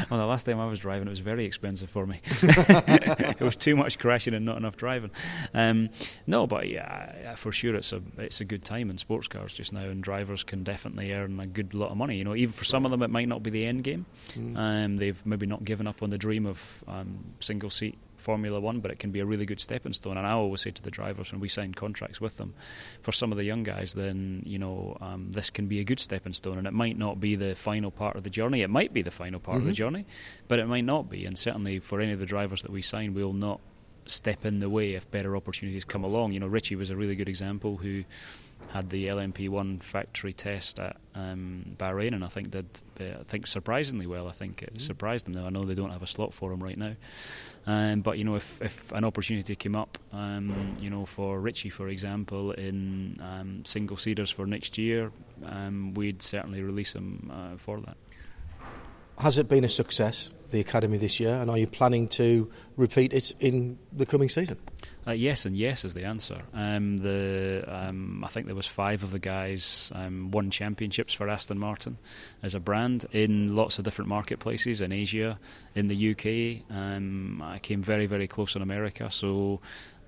well, 0.09 0.19
the 0.19 0.25
last 0.25 0.45
time 0.45 0.59
I 0.59 0.65
was 0.65 0.79
driving, 0.79 1.07
it 1.07 1.11
was 1.11 1.19
very 1.19 1.45
expensive 1.45 1.89
for 1.89 2.07
me. 2.07 2.19
it 2.25 3.39
was 3.39 3.55
too 3.55 3.75
much 3.75 3.99
crashing 3.99 4.33
and 4.33 4.43
not 4.43 4.57
enough 4.57 4.75
driving. 4.75 5.11
Um, 5.53 5.89
no, 6.25 6.47
but 6.47 6.67
yeah, 6.67 7.35
for 7.35 7.51
sure, 7.51 7.75
it's 7.75 7.93
a 7.93 8.01
it's 8.17 8.41
a 8.41 8.45
good 8.45 8.65
time 8.65 8.89
in 8.89 8.97
sports 8.97 9.27
cars 9.27 9.53
just 9.53 9.71
now, 9.71 9.83
and 9.83 10.01
drivers 10.01 10.43
can 10.43 10.63
definitely 10.63 11.13
earn 11.13 11.39
a 11.39 11.45
good 11.45 11.75
lot 11.75 11.91
of 11.91 11.97
money. 11.97 12.17
You 12.17 12.23
know, 12.23 12.35
even 12.35 12.53
for 12.53 12.63
some 12.63 12.85
of 12.85 12.91
them, 12.91 13.03
it 13.03 13.11
might 13.11 13.27
not 13.27 13.43
be 13.43 13.51
the 13.51 13.65
end 13.65 13.83
game. 13.83 14.07
Mm. 14.31 14.57
Um, 14.57 14.97
they've 14.97 15.23
maybe 15.25 15.45
not 15.45 15.63
given 15.63 15.85
up 15.85 16.01
on 16.01 16.09
the 16.09 16.17
dream 16.23 16.45
of 16.45 16.83
um, 16.87 17.09
single 17.41 17.69
seat 17.69 17.97
Formula 18.15 18.57
One, 18.59 18.79
but 18.79 18.91
it 18.91 18.99
can 18.99 19.11
be 19.11 19.19
a 19.19 19.25
really 19.25 19.45
good 19.45 19.59
stepping 19.59 19.91
stone. 19.91 20.17
And 20.17 20.25
I 20.25 20.31
always 20.31 20.61
say 20.61 20.71
to 20.71 20.81
the 20.81 20.89
drivers 20.89 21.33
when 21.33 21.41
we 21.41 21.49
sign 21.49 21.73
contracts 21.73 22.21
with 22.21 22.37
them, 22.37 22.53
for 23.01 23.11
some 23.11 23.33
of 23.33 23.37
the 23.37 23.43
young 23.43 23.63
guys, 23.63 23.93
then 23.93 24.41
you 24.45 24.57
know 24.57 24.97
um, 25.01 25.31
this 25.31 25.49
can 25.49 25.67
be 25.67 25.81
a 25.81 25.83
good 25.83 25.99
stepping 25.99 26.33
stone, 26.33 26.57
and 26.57 26.65
it 26.65 26.73
might 26.73 26.97
not 26.97 27.19
be 27.19 27.35
the 27.35 27.55
final 27.55 27.91
part 27.91 28.15
of 28.15 28.23
the 28.23 28.29
journey. 28.29 28.61
It 28.61 28.69
might 28.69 28.93
be 28.93 29.01
the 29.01 29.11
final 29.11 29.41
part 29.41 29.57
mm-hmm. 29.57 29.69
of 29.69 29.75
the 29.75 29.83
mm-hmm. 29.83 29.95
journey, 29.95 30.05
but 30.47 30.59
it 30.59 30.67
might 30.67 30.85
not 30.85 31.09
be. 31.09 31.25
And 31.25 31.37
certainly 31.37 31.79
for 31.79 31.99
any 31.99 32.13
of 32.13 32.19
the 32.19 32.25
drivers 32.25 32.61
that 32.61 32.71
we 32.71 32.81
sign, 32.81 33.13
we'll 33.13 33.33
not 33.33 33.59
step 34.05 34.45
in 34.45 34.59
the 34.59 34.69
way 34.69 34.93
if 34.93 35.09
better 35.11 35.35
opportunities 35.35 35.83
come 35.83 36.03
along. 36.05 36.31
You 36.31 36.39
know, 36.39 36.47
Richie 36.47 36.77
was 36.77 36.89
a 36.89 36.95
really 36.95 37.15
good 37.15 37.29
example 37.29 37.77
who 37.77 38.03
had 38.71 38.89
the 38.89 39.07
LMP1 39.07 39.83
factory 39.83 40.33
test 40.33 40.79
at 40.79 40.97
um, 41.15 41.65
Bahrain, 41.77 42.13
and 42.13 42.23
I 42.23 42.27
think 42.27 42.51
did 42.51 42.65
uh, 42.99 43.19
I 43.19 43.23
think 43.23 43.47
surprisingly 43.47 44.07
well. 44.07 44.27
I 44.27 44.31
think 44.31 44.63
it 44.63 44.75
mm. 44.75 44.81
surprised 44.81 45.25
them. 45.25 45.33
Now 45.33 45.45
I 45.45 45.49
know 45.49 45.63
they 45.63 45.75
don't 45.75 45.91
have 45.91 46.03
a 46.03 46.07
slot 46.07 46.33
for 46.33 46.51
him 46.51 46.63
right 46.63 46.77
now, 46.77 46.95
um, 47.67 48.01
but 48.01 48.17
you 48.17 48.23
know 48.23 48.35
if, 48.35 48.61
if 48.61 48.91
an 48.91 49.03
opportunity 49.03 49.55
came 49.55 49.75
up, 49.75 49.97
um, 50.11 50.73
you 50.79 50.89
know 50.89 51.05
for 51.05 51.39
Richie 51.39 51.69
for 51.69 51.87
example 51.87 52.51
in 52.51 53.19
um, 53.21 53.65
single 53.65 53.97
seaters 53.97 54.31
for 54.31 54.45
next 54.45 54.77
year, 54.77 55.11
um, 55.45 55.93
we'd 55.93 56.21
certainly 56.21 56.61
release 56.61 56.93
him 56.93 57.31
uh, 57.31 57.57
for 57.57 57.79
that. 57.81 57.97
Has 59.19 59.37
it 59.37 59.47
been 59.47 59.63
a 59.63 59.69
success? 59.69 60.31
The 60.53 60.61
academy 60.61 60.97
this 60.97 61.19
year, 61.19 61.33
and 61.33 61.51
are 61.51 61.57
you 61.57 61.67
planning 61.67 62.07
to 62.07 62.49
repeat 62.77 63.11
it 63.11 63.33
in 63.39 63.77
the 63.91 64.05
coming 64.05 64.29
season? 64.29 64.57
Uh, 65.05 65.11
yes, 65.11 65.45
and 65.45 65.57
yes 65.57 65.83
is 65.83 65.93
the 65.93 66.05
answer. 66.05 66.41
Um, 66.53 66.97
the 66.97 67.65
um, 67.67 68.23
I 68.23 68.27
think 68.27 68.45
there 68.45 68.55
was 68.55 68.67
five 68.67 69.03
of 69.03 69.11
the 69.11 69.19
guys 69.19 69.91
um, 69.95 70.31
won 70.31 70.49
championships 70.51 71.13
for 71.13 71.27
Aston 71.27 71.59
Martin 71.59 71.97
as 72.41 72.55
a 72.55 72.59
brand 72.59 73.05
in 73.11 73.55
lots 73.55 73.79
of 73.79 73.83
different 73.83 74.07
marketplaces 74.07 74.79
in 74.79 74.91
Asia, 74.91 75.37
in 75.75 75.87
the 75.87 76.11
UK. 76.11 76.71
Um, 76.73 77.41
I 77.41 77.59
came 77.59 77.81
very 77.81 78.05
very 78.05 78.27
close 78.27 78.55
in 78.55 78.61
America, 78.61 79.11
so 79.11 79.59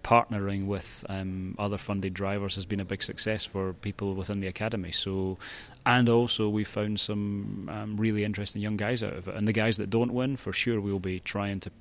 partnering 0.05 0.67
with 0.67 1.03
um, 1.09 1.55
other 1.57 1.79
funded 1.79 2.13
drivers 2.13 2.53
has 2.53 2.65
been 2.65 2.79
a 2.79 2.85
big 2.85 3.01
success 3.01 3.43
for 3.43 3.73
people 3.73 4.13
within 4.13 4.39
the 4.39 4.47
academy. 4.47 4.91
So, 4.91 5.39
and 5.83 6.07
also 6.07 6.47
we 6.47 6.63
found 6.63 6.99
some 6.99 7.67
um, 7.73 7.97
really 7.97 8.23
interesting 8.23 8.61
young 8.61 8.77
guys 8.77 9.01
out 9.01 9.13
of 9.13 9.27
it. 9.27 9.35
And 9.35 9.47
the 9.47 9.51
guys 9.51 9.77
that 9.77 9.89
don't 9.89 10.13
win, 10.13 10.37
for 10.37 10.53
sure, 10.53 10.79
we'll 10.79 10.99
be 10.99 11.19
trying 11.19 11.59
to. 11.61 11.71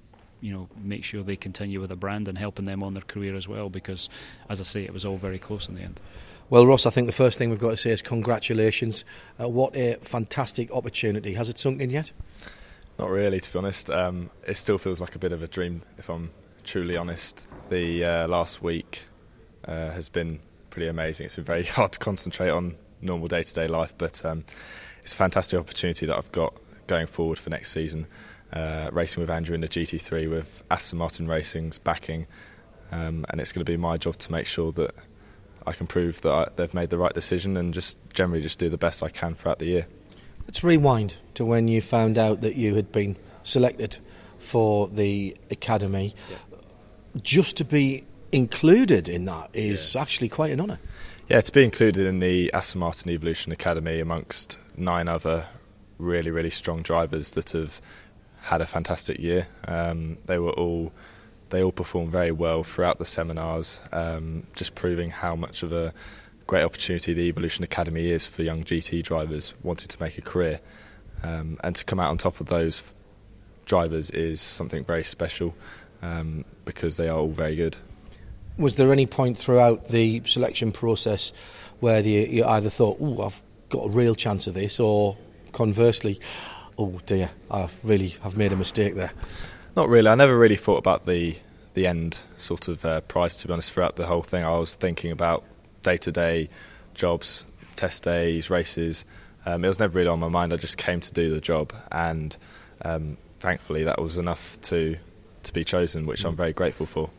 You 0.40 0.52
know, 0.52 0.68
make 0.76 1.04
sure 1.04 1.22
they 1.22 1.36
continue 1.36 1.80
with 1.80 1.88
the 1.88 1.96
brand 1.96 2.28
and 2.28 2.36
helping 2.36 2.66
them 2.66 2.82
on 2.82 2.92
their 2.92 3.02
career 3.02 3.34
as 3.34 3.48
well. 3.48 3.70
Because, 3.70 4.10
as 4.50 4.60
I 4.60 4.64
say, 4.64 4.84
it 4.84 4.92
was 4.92 5.06
all 5.06 5.16
very 5.16 5.38
close 5.38 5.70
in 5.70 5.74
the 5.74 5.80
end. 5.80 6.02
Well, 6.50 6.66
Ross, 6.66 6.84
I 6.84 6.90
think 6.90 7.06
the 7.06 7.12
first 7.12 7.38
thing 7.38 7.48
we've 7.48 7.58
got 7.58 7.70
to 7.70 7.78
say 7.78 7.92
is 7.92 8.02
congratulations. 8.02 9.06
Uh, 9.40 9.48
what 9.48 9.74
a 9.74 9.94
fantastic 10.02 10.70
opportunity. 10.70 11.32
Has 11.32 11.48
it 11.48 11.58
sunk 11.58 11.80
in 11.80 11.88
yet? 11.88 12.12
Not 12.98 13.08
really, 13.08 13.40
to 13.40 13.52
be 13.52 13.58
honest. 13.58 13.88
Um, 13.88 14.28
it 14.46 14.58
still 14.58 14.76
feels 14.76 15.00
like 15.00 15.14
a 15.14 15.18
bit 15.18 15.32
of 15.32 15.42
a 15.42 15.48
dream, 15.48 15.80
if 15.96 16.10
I'm 16.10 16.30
truly 16.62 16.98
honest. 16.98 17.46
The 17.70 18.04
uh, 18.04 18.28
last 18.28 18.62
week 18.62 19.04
uh, 19.64 19.90
has 19.90 20.08
been 20.08 20.40
pretty 20.70 20.88
amazing. 20.88 21.26
It's 21.26 21.36
been 21.36 21.44
very 21.44 21.64
hard 21.64 21.92
to 21.92 21.98
concentrate 21.98 22.50
on 22.50 22.76
normal 23.00 23.26
day 23.26 23.42
to 23.42 23.54
day 23.54 23.68
life, 23.68 23.94
but 23.96 24.24
um, 24.24 24.44
it's 25.02 25.12
a 25.12 25.16
fantastic 25.16 25.58
opportunity 25.58 26.06
that 26.06 26.16
I've 26.16 26.32
got 26.32 26.54
going 26.86 27.06
forward 27.06 27.38
for 27.38 27.50
next 27.50 27.72
season. 27.72 28.06
Uh, 28.52 28.90
racing 28.92 29.20
with 29.20 29.30
Andrew 29.30 29.54
in 29.54 29.62
the 29.62 29.68
GT3 29.68 30.30
with 30.30 30.62
Aston 30.70 30.98
Martin 30.98 31.26
Racing's 31.26 31.78
backing, 31.78 32.26
um, 32.92 33.24
and 33.30 33.40
it's 33.40 33.50
going 33.50 33.64
to 33.64 33.70
be 33.70 33.76
my 33.76 33.96
job 33.96 34.16
to 34.18 34.30
make 34.30 34.46
sure 34.46 34.70
that 34.72 34.94
I 35.66 35.72
can 35.72 35.86
prove 35.86 36.20
that 36.20 36.32
I, 36.32 36.48
they've 36.56 36.74
made 36.74 36.90
the 36.90 36.98
right 36.98 37.14
decision 37.14 37.56
and 37.56 37.72
just 37.72 37.96
generally 38.12 38.42
just 38.42 38.58
do 38.58 38.68
the 38.68 38.78
best 38.78 39.02
I 39.02 39.08
can 39.08 39.34
throughout 39.34 39.58
the 39.58 39.66
year. 39.66 39.86
Let's 40.46 40.62
rewind 40.62 41.16
to 41.34 41.44
when 41.44 41.68
you 41.68 41.80
found 41.80 42.18
out 42.18 42.42
that 42.42 42.56
you 42.56 42.74
had 42.74 42.92
been 42.92 43.16
selected 43.42 43.98
for 44.38 44.86
the 44.88 45.36
academy. 45.50 46.14
Yeah. 46.30 46.36
Just 47.22 47.56
to 47.58 47.64
be 47.64 48.04
included 48.32 49.08
in 49.08 49.24
that 49.26 49.50
is 49.52 49.94
yeah. 49.94 50.02
actually 50.02 50.28
quite 50.28 50.52
an 50.52 50.60
honour. 50.60 50.78
Yeah, 51.28 51.40
to 51.40 51.52
be 51.52 51.64
included 51.64 52.06
in 52.06 52.20
the 52.20 52.52
Aston 52.52 52.80
Martin 52.80 53.10
Evolution 53.10 53.52
Academy 53.52 54.00
amongst 54.00 54.58
nine 54.76 55.08
other 55.08 55.46
really, 55.98 56.30
really 56.30 56.50
strong 56.50 56.82
drivers 56.82 57.30
that 57.32 57.50
have 57.50 57.80
had 58.42 58.60
a 58.60 58.66
fantastic 58.66 59.18
year. 59.18 59.46
Um, 59.66 60.18
they 60.26 60.38
were 60.38 60.52
all 60.52 60.92
they 61.50 61.62
all 61.62 61.72
performed 61.72 62.10
very 62.10 62.32
well 62.32 62.64
throughout 62.64 62.98
the 62.98 63.04
seminars, 63.04 63.78
um, 63.92 64.46
just 64.56 64.74
proving 64.74 65.10
how 65.10 65.36
much 65.36 65.62
of 65.62 65.72
a 65.72 65.94
great 66.46 66.64
opportunity 66.64 67.14
the 67.14 67.28
Evolution 67.28 67.64
Academy 67.64 68.10
is 68.10 68.26
for 68.26 68.42
young 68.42 68.64
GT 68.64 69.02
drivers 69.02 69.54
wanting 69.62 69.88
to 69.88 70.02
make 70.02 70.18
a 70.18 70.22
career. 70.22 70.60
Um, 71.22 71.58
and 71.62 71.76
to 71.76 71.84
come 71.84 72.00
out 72.00 72.10
on 72.10 72.18
top 72.18 72.40
of 72.40 72.48
those 72.48 72.92
drivers 73.66 74.10
is 74.10 74.40
something 74.40 74.84
very 74.84 75.04
special 75.04 75.54
um, 76.02 76.44
because 76.64 76.96
they 76.96 77.08
are 77.08 77.18
all 77.18 77.28
very 77.28 77.56
good. 77.56 77.76
Was 78.56 78.76
there 78.76 78.92
any 78.92 79.06
point 79.06 79.36
throughout 79.36 79.88
the 79.88 80.22
selection 80.24 80.70
process 80.72 81.32
where 81.80 82.02
the, 82.02 82.10
you 82.10 82.44
either 82.44 82.70
thought, 82.70 82.98
"Oh, 83.00 83.22
I've 83.22 83.42
got 83.68 83.86
a 83.86 83.88
real 83.90 84.14
chance 84.14 84.46
of 84.46 84.54
this," 84.54 84.78
or 84.78 85.16
conversely, 85.52 86.20
"Oh 86.78 87.00
dear, 87.06 87.30
I 87.50 87.68
really 87.82 88.10
have 88.22 88.36
made 88.36 88.52
a 88.52 88.56
mistake 88.56 88.94
there"? 88.94 89.12
Not 89.76 89.88
really. 89.88 90.08
I 90.08 90.14
never 90.14 90.38
really 90.38 90.56
thought 90.56 90.78
about 90.78 91.06
the 91.06 91.36
the 91.74 91.86
end 91.86 92.18
sort 92.38 92.68
of 92.68 92.84
uh, 92.84 93.00
price. 93.02 93.38
To 93.42 93.48
be 93.48 93.52
honest, 93.52 93.72
throughout 93.72 93.96
the 93.96 94.06
whole 94.06 94.22
thing, 94.22 94.44
I 94.44 94.56
was 94.56 94.74
thinking 94.76 95.10
about 95.10 95.44
day 95.82 95.96
to 95.98 96.12
day 96.12 96.48
jobs, 96.94 97.44
test 97.76 98.04
days, 98.04 98.50
races. 98.50 99.04
Um, 99.46 99.64
it 99.64 99.68
was 99.68 99.78
never 99.78 99.98
really 99.98 100.08
on 100.08 100.20
my 100.20 100.28
mind. 100.28 100.52
I 100.52 100.56
just 100.56 100.78
came 100.78 101.00
to 101.00 101.12
do 101.12 101.30
the 101.30 101.40
job, 101.40 101.72
and 101.90 102.36
um, 102.82 103.18
thankfully, 103.40 103.84
that 103.84 104.00
was 104.00 104.16
enough 104.16 104.60
to 104.62 104.96
to 105.44 105.52
be 105.52 105.64
chosen, 105.64 106.06
which 106.06 106.24
I'm 106.24 106.36
very 106.36 106.52
grateful 106.52 106.86
for. 106.86 107.10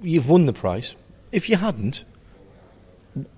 You've 0.00 0.28
won 0.28 0.46
the 0.46 0.52
prize. 0.52 0.96
If 1.32 1.48
you 1.48 1.56
hadn't, 1.56 2.04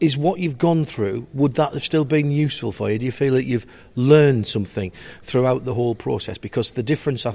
is 0.01 0.17
what 0.17 0.39
you've 0.39 0.59
gone 0.59 0.85
through, 0.85 1.27
would 1.35 1.55
that 1.55 1.73
have 1.73 1.85
still 1.85 2.05
been 2.05 2.31
useful 2.31 2.73
for 2.73 2.91
you? 2.91 2.99
Do 2.99 3.07
you 3.07 3.13
feel 3.13 3.35
that 3.35 3.45
you've 3.45 3.67
learned 3.95 4.47
something 4.47 4.91
throughout 5.23 5.65
the 5.65 5.75
whole 5.75 5.95
process? 5.95 6.39
Because 6.39 6.73
the 6.73 6.83
difference 6.83 7.27
I, 7.27 7.35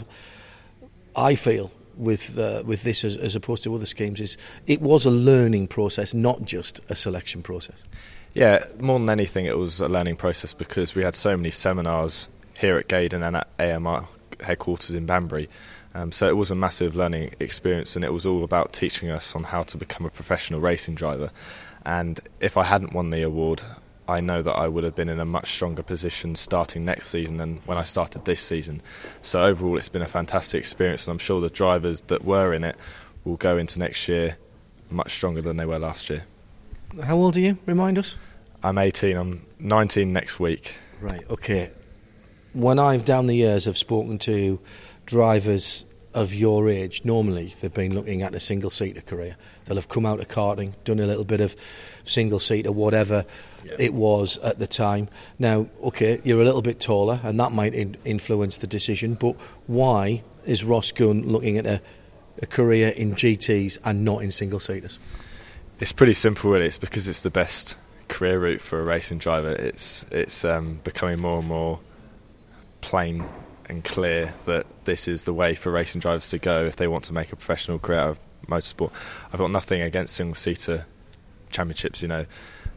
I 1.15 1.35
feel 1.35 1.71
with 1.97 2.37
uh, 2.37 2.63
with 2.65 2.83
this 2.83 3.03
as, 3.03 3.15
as, 3.17 3.35
opposed 3.35 3.63
to 3.63 3.75
other 3.75 3.85
schemes 3.85 4.19
is 4.19 4.37
it 4.65 4.81
was 4.81 5.05
a 5.05 5.11
learning 5.11 5.67
process, 5.67 6.13
not 6.13 6.43
just 6.43 6.79
a 6.89 6.95
selection 6.95 7.43
process. 7.43 7.83
Yeah, 8.33 8.63
more 8.79 8.97
than 8.97 9.09
anything, 9.09 9.45
it 9.45 9.57
was 9.57 9.81
a 9.81 9.89
learning 9.89 10.15
process 10.15 10.53
because 10.53 10.95
we 10.95 11.03
had 11.03 11.15
so 11.15 11.35
many 11.35 11.51
seminars 11.51 12.29
here 12.57 12.77
at 12.77 12.87
Gaydon 12.87 13.23
and 13.23 13.35
at 13.35 13.49
AMR 13.59 14.07
headquarters 14.39 14.95
in 14.95 15.05
Banbury. 15.05 15.49
Um, 15.93 16.11
so 16.11 16.27
it 16.27 16.37
was 16.37 16.51
a 16.51 16.55
massive 16.55 16.95
learning 16.95 17.33
experience, 17.39 17.95
and 17.95 18.05
it 18.05 18.13
was 18.13 18.25
all 18.25 18.43
about 18.43 18.71
teaching 18.73 19.09
us 19.09 19.35
on 19.35 19.43
how 19.43 19.63
to 19.63 19.77
become 19.77 20.05
a 20.05 20.09
professional 20.09 20.61
racing 20.61 20.95
driver. 20.95 21.31
And 21.85 22.19
if 22.39 22.57
I 22.57 22.63
hadn't 22.63 22.93
won 22.93 23.09
the 23.09 23.23
award, 23.23 23.61
I 24.07 24.19
know 24.19 24.41
that 24.41 24.53
I 24.53 24.67
would 24.67 24.83
have 24.83 24.95
been 24.95 25.09
in 25.09 25.19
a 25.19 25.25
much 25.25 25.51
stronger 25.51 25.83
position 25.83 26.35
starting 26.35 26.85
next 26.85 27.07
season 27.07 27.37
than 27.37 27.57
when 27.65 27.77
I 27.77 27.83
started 27.83 28.25
this 28.25 28.41
season. 28.41 28.81
So 29.21 29.43
overall, 29.43 29.77
it's 29.77 29.89
been 29.89 30.01
a 30.01 30.07
fantastic 30.07 30.59
experience, 30.59 31.07
and 31.07 31.13
I'm 31.13 31.19
sure 31.19 31.41
the 31.41 31.49
drivers 31.49 32.01
that 32.03 32.23
were 32.23 32.53
in 32.53 32.63
it 32.63 32.75
will 33.23 33.37
go 33.37 33.57
into 33.57 33.79
next 33.79 34.07
year 34.07 34.37
much 34.89 35.13
stronger 35.13 35.41
than 35.41 35.57
they 35.57 35.65
were 35.65 35.79
last 35.79 36.09
year. 36.09 36.23
How 37.03 37.15
old 37.15 37.37
are 37.37 37.39
you? 37.39 37.57
Remind 37.65 37.97
us. 37.97 38.17
I'm 38.63 38.77
18. 38.77 39.17
I'm 39.17 39.45
19 39.59 40.11
next 40.11 40.39
week. 40.39 40.75
Right. 40.99 41.23
Okay. 41.29 41.71
When 42.53 42.79
I've 42.79 43.05
down 43.05 43.27
the 43.27 43.35
years 43.35 43.65
have 43.65 43.77
spoken 43.77 44.19
to 44.19 44.59
drivers 45.11 45.85
of 46.13 46.33
your 46.33 46.69
age, 46.69 47.01
normally 47.03 47.53
they've 47.59 47.73
been 47.73 47.93
looking 47.93 48.21
at 48.21 48.33
a 48.33 48.39
single 48.39 48.69
seater 48.69 49.01
career. 49.01 49.35
They'll 49.65 49.75
have 49.75 49.89
come 49.89 50.05
out 50.05 50.21
of 50.21 50.29
karting, 50.29 50.73
done 50.85 51.01
a 51.01 51.05
little 51.05 51.25
bit 51.25 51.41
of 51.41 51.53
single 52.05 52.39
seater, 52.39 52.71
whatever 52.71 53.25
yeah. 53.63 53.75
it 53.77 53.93
was 53.93 54.37
at 54.37 54.57
the 54.57 54.67
time. 54.67 55.09
Now, 55.37 55.67
okay, 55.83 56.21
you're 56.23 56.41
a 56.41 56.45
little 56.45 56.61
bit 56.61 56.79
taller, 56.79 57.19
and 57.23 57.37
that 57.41 57.51
might 57.51 57.73
in- 57.73 57.97
influence 58.05 58.57
the 58.57 58.67
decision, 58.67 59.15
but 59.15 59.35
why 59.67 60.23
is 60.45 60.63
Ross 60.63 60.93
Gunn 60.93 61.27
looking 61.27 61.57
at 61.57 61.65
a, 61.65 61.81
a 62.41 62.45
career 62.45 62.89
in 62.89 63.13
GTs 63.13 63.77
and 63.83 64.05
not 64.05 64.23
in 64.23 64.31
single 64.31 64.61
seaters? 64.61 64.97
It's 65.81 65.91
pretty 65.91 66.13
simple, 66.13 66.51
really. 66.51 66.67
It's 66.67 66.77
because 66.77 67.09
it's 67.09 67.21
the 67.21 67.29
best 67.29 67.75
career 68.07 68.39
route 68.39 68.61
for 68.61 68.79
a 68.79 68.83
racing 68.83 69.17
driver. 69.17 69.51
It's 69.51 70.05
it's 70.11 70.45
um, 70.45 70.79
becoming 70.85 71.19
more 71.19 71.39
and 71.39 71.47
more 71.47 71.79
plain 72.81 73.25
and 73.71 73.85
clear 73.85 74.33
that 74.45 74.65
this 74.83 75.07
is 75.07 75.23
the 75.23 75.33
way 75.33 75.55
for 75.55 75.71
racing 75.71 76.01
drivers 76.01 76.29
to 76.29 76.37
go 76.37 76.65
if 76.65 76.75
they 76.75 76.89
want 76.89 77.05
to 77.05 77.13
make 77.13 77.31
a 77.31 77.35
professional 77.37 77.79
career 77.79 77.99
out 77.99 78.09
of 78.09 78.19
motorsport. 78.47 78.91
I've 79.31 79.39
got 79.39 79.49
nothing 79.49 79.81
against 79.81 80.13
single 80.13 80.35
seater 80.35 80.85
championships. 81.51 82.01
You 82.01 82.09
know, 82.09 82.25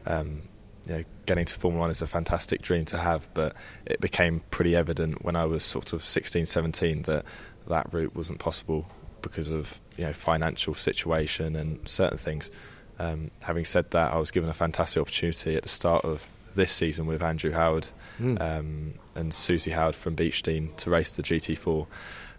um, 0.07 0.43
you 0.87 0.95
know, 0.95 1.05
getting 1.27 1.47
to 1.47 1.59
Formula 1.59 1.81
One 1.81 1.91
is 1.91 2.01
a 2.01 2.07
fantastic 2.07 2.63
dream 2.63 2.85
to 2.87 2.99
have, 2.99 3.27
but 3.35 3.57
it 3.85 4.01
became 4.01 4.41
pretty 4.53 4.77
evident 4.77 5.25
when 5.25 5.35
I 5.35 5.47
was 5.47 5.65
sort 5.65 5.93
of 5.93 6.05
16, 6.05 6.47
17 6.47 7.03
that 7.03 7.25
that 7.67 7.93
route 7.93 8.15
wasn't 8.15 8.39
possible 8.39 8.87
because 9.21 9.51
of 9.51 9.81
you 9.97 10.05
know 10.05 10.13
financial 10.13 10.75
situation 10.75 11.57
and 11.57 11.89
certain 11.89 12.19
things. 12.19 12.53
Um, 13.01 13.33
having 13.43 13.65
said 13.65 13.91
that, 13.91 14.13
I 14.13 14.19
was 14.19 14.31
given 14.31 14.49
a 14.49 14.55
fantastic 14.55 15.01
opportunity 15.01 15.57
at 15.57 15.65
the 15.65 15.69
start 15.69 16.05
of 16.05 16.25
this 16.55 16.71
season 16.71 17.07
with 17.07 17.21
Andrew 17.21 17.51
Howard 17.51 17.89
mm. 18.19 18.41
um, 18.41 18.95
and 19.15 19.33
Susie 19.33 19.71
Howard 19.71 19.95
from 19.95 20.17
Beechdean 20.17 20.77
to 20.77 20.91
race 20.91 21.13
the 21.13 21.23
GT4. 21.23 21.87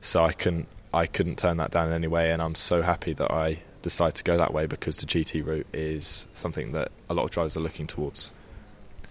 So 0.01 0.23
I 0.23 0.33
couldn't 0.33 0.67
I 0.93 1.07
couldn't 1.07 1.37
turn 1.37 1.57
that 1.57 1.71
down 1.71 1.89
in 1.89 1.93
any 1.93 2.07
way, 2.07 2.31
and 2.31 2.41
I'm 2.41 2.55
so 2.55 2.81
happy 2.81 3.11
that 3.13 3.31
I 3.31 3.61
decided 3.81 4.15
to 4.15 4.23
go 4.23 4.37
that 4.37 4.53
way 4.53 4.65
because 4.65 4.97
the 4.97 5.05
GT 5.05 5.45
route 5.45 5.67
is 5.73 6.27
something 6.33 6.71
that 6.71 6.89
a 7.09 7.13
lot 7.13 7.23
of 7.23 7.31
drivers 7.31 7.57
are 7.57 7.59
looking 7.59 7.85
towards. 7.85 8.31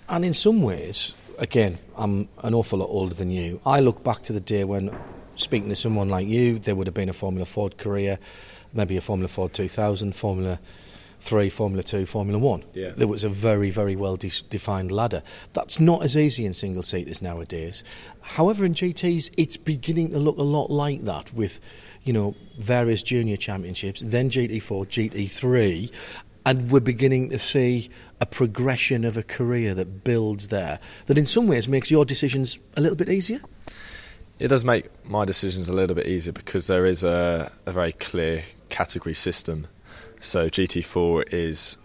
And 0.08 0.24
in 0.24 0.34
some 0.34 0.62
ways, 0.62 1.14
again, 1.38 1.78
I'm 1.96 2.28
an 2.42 2.54
awful 2.54 2.78
lot 2.78 2.88
older 2.88 3.14
than 3.14 3.30
you. 3.30 3.60
I 3.66 3.80
look 3.80 4.02
back 4.02 4.22
to 4.24 4.32
the 4.32 4.40
day 4.40 4.64
when 4.64 4.96
speaking 5.36 5.68
to 5.68 5.76
someone 5.76 6.08
like 6.08 6.26
you, 6.26 6.58
there 6.58 6.74
would 6.74 6.86
have 6.86 6.94
been 6.94 7.08
a 7.08 7.14
Formula 7.14 7.44
Ford 7.44 7.76
career, 7.76 8.18
maybe 8.72 8.96
a 8.96 9.00
Formula 9.00 9.28
Ford 9.28 9.52
2000, 9.52 10.14
Formula 10.14 10.58
three, 11.20 11.48
Formula 11.48 11.82
Two, 11.82 12.06
Formula 12.06 12.38
One. 12.38 12.64
Yeah. 12.74 12.92
There 12.96 13.08
was 13.08 13.24
a 13.24 13.28
very, 13.28 13.70
very 13.70 13.96
well 13.96 14.16
de- 14.16 14.42
defined 14.50 14.90
ladder. 14.90 15.22
That's 15.52 15.80
not 15.80 16.02
as 16.02 16.16
easy 16.16 16.44
in 16.44 16.54
single 16.54 16.82
seaters 16.82 17.22
nowadays. 17.22 17.84
However, 18.20 18.64
in 18.64 18.74
GTs, 18.74 19.30
it's 19.36 19.56
beginning 19.56 20.10
to 20.10 20.18
look 20.18 20.38
a 20.38 20.42
lot 20.42 20.70
like 20.70 21.02
that 21.02 21.32
with, 21.32 21.60
you 22.04 22.12
know, 22.12 22.34
various 22.58 23.02
junior 23.02 23.36
championships, 23.36 24.00
then 24.00 24.30
GT4, 24.30 24.86
GT3, 24.86 25.90
and 26.46 26.70
we're 26.70 26.80
beginning 26.80 27.30
to 27.30 27.38
see 27.38 27.90
a 28.20 28.26
progression 28.26 29.04
of 29.04 29.16
a 29.16 29.22
career 29.22 29.74
that 29.74 30.04
builds 30.04 30.48
there 30.48 30.78
that 31.06 31.18
in 31.18 31.26
some 31.26 31.46
ways 31.46 31.68
makes 31.68 31.90
your 31.90 32.04
decisions 32.04 32.58
a 32.76 32.80
little 32.80 32.96
bit 32.96 33.08
easier. 33.08 33.40
It 34.38 34.48
does 34.48 34.64
make 34.64 34.90
my 35.06 35.24
decisions 35.24 35.68
a 35.68 35.72
little 35.72 35.94
bit 35.94 36.06
easier 36.06 36.32
because 36.32 36.66
there 36.66 36.84
is 36.84 37.04
a, 37.04 37.50
a 37.66 37.72
very 37.72 37.92
clear 37.92 38.44
category 38.68 39.14
system 39.14 39.68
so 40.24 40.48
GT4 40.48 41.32
is 41.32 41.76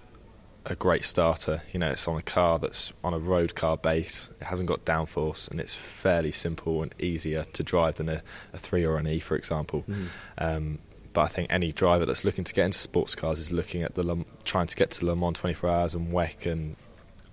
a 0.65 0.75
great 0.75 1.03
starter. 1.03 1.61
You 1.73 1.79
know, 1.79 1.89
it's 1.89 2.07
on 2.07 2.17
a 2.17 2.21
car 2.21 2.59
that's 2.59 2.93
on 3.03 3.13
a 3.13 3.19
road 3.19 3.55
car 3.55 3.77
base. 3.77 4.29
It 4.39 4.45
hasn't 4.45 4.67
got 4.67 4.85
downforce, 4.85 5.49
and 5.49 5.59
it's 5.59 5.75
fairly 5.75 6.31
simple 6.31 6.81
and 6.83 6.93
easier 6.99 7.43
to 7.43 7.63
drive 7.63 7.95
than 7.95 8.09
a, 8.09 8.21
a 8.53 8.57
three 8.57 8.85
or 8.85 8.97
an 8.97 9.07
E, 9.07 9.19
for 9.19 9.35
example. 9.35 9.83
Mm. 9.87 10.07
Um, 10.37 10.79
but 11.11 11.21
I 11.21 11.27
think 11.27 11.51
any 11.51 11.71
driver 11.71 12.05
that's 12.05 12.23
looking 12.23 12.43
to 12.43 12.53
get 12.53 12.65
into 12.65 12.77
sports 12.77 13.15
cars 13.15 13.39
is 13.39 13.51
looking 13.51 13.83
at 13.83 13.95
the 13.95 14.25
trying 14.45 14.67
to 14.67 14.75
get 14.75 14.91
to 14.91 15.05
Le 15.05 15.15
Mans 15.15 15.37
24 15.37 15.69
Hours 15.69 15.95
and 15.95 16.13
WEC 16.13 16.45
and 16.45 16.75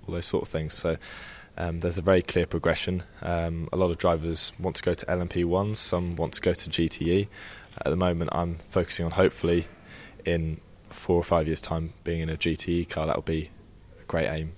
all 0.07 0.14
those 0.14 0.27
sort 0.27 0.42
of 0.42 0.49
things. 0.49 0.75
So 0.75 0.97
um, 1.59 1.81
there's 1.81 1.99
a 1.99 2.03
very 2.03 2.23
clear 2.23 2.47
progression. 2.47 3.03
Um, 3.23 3.69
a 3.73 3.77
lot 3.77 3.90
of 3.90 3.99
drivers 3.99 4.53
want 4.59 4.77
to 4.77 4.83
go 4.83 4.95
to 4.95 5.07
LMP1s, 5.07 5.77
some 5.77 6.16
want 6.16 6.35
to 6.35 6.40
go 6.40 6.55
to 6.55 6.71
GTE. 6.71 7.29
At 7.85 7.90
the 7.90 7.97
moment, 7.97 8.31
I'm 8.33 8.57
focusing 8.71 9.05
on 9.05 9.12
hopefully 9.12 9.66
in 10.25 10.61
four 11.07 11.16
or 11.16 11.23
five 11.23 11.47
years' 11.47 11.61
time 11.61 11.92
being 12.03 12.21
in 12.21 12.29
a 12.29 12.37
GTE 12.37 12.88
car, 12.88 13.07
that 13.07 13.14
would 13.14 13.25
be 13.25 13.49
a 14.01 14.05
great 14.07 14.27
aim. 14.27 14.51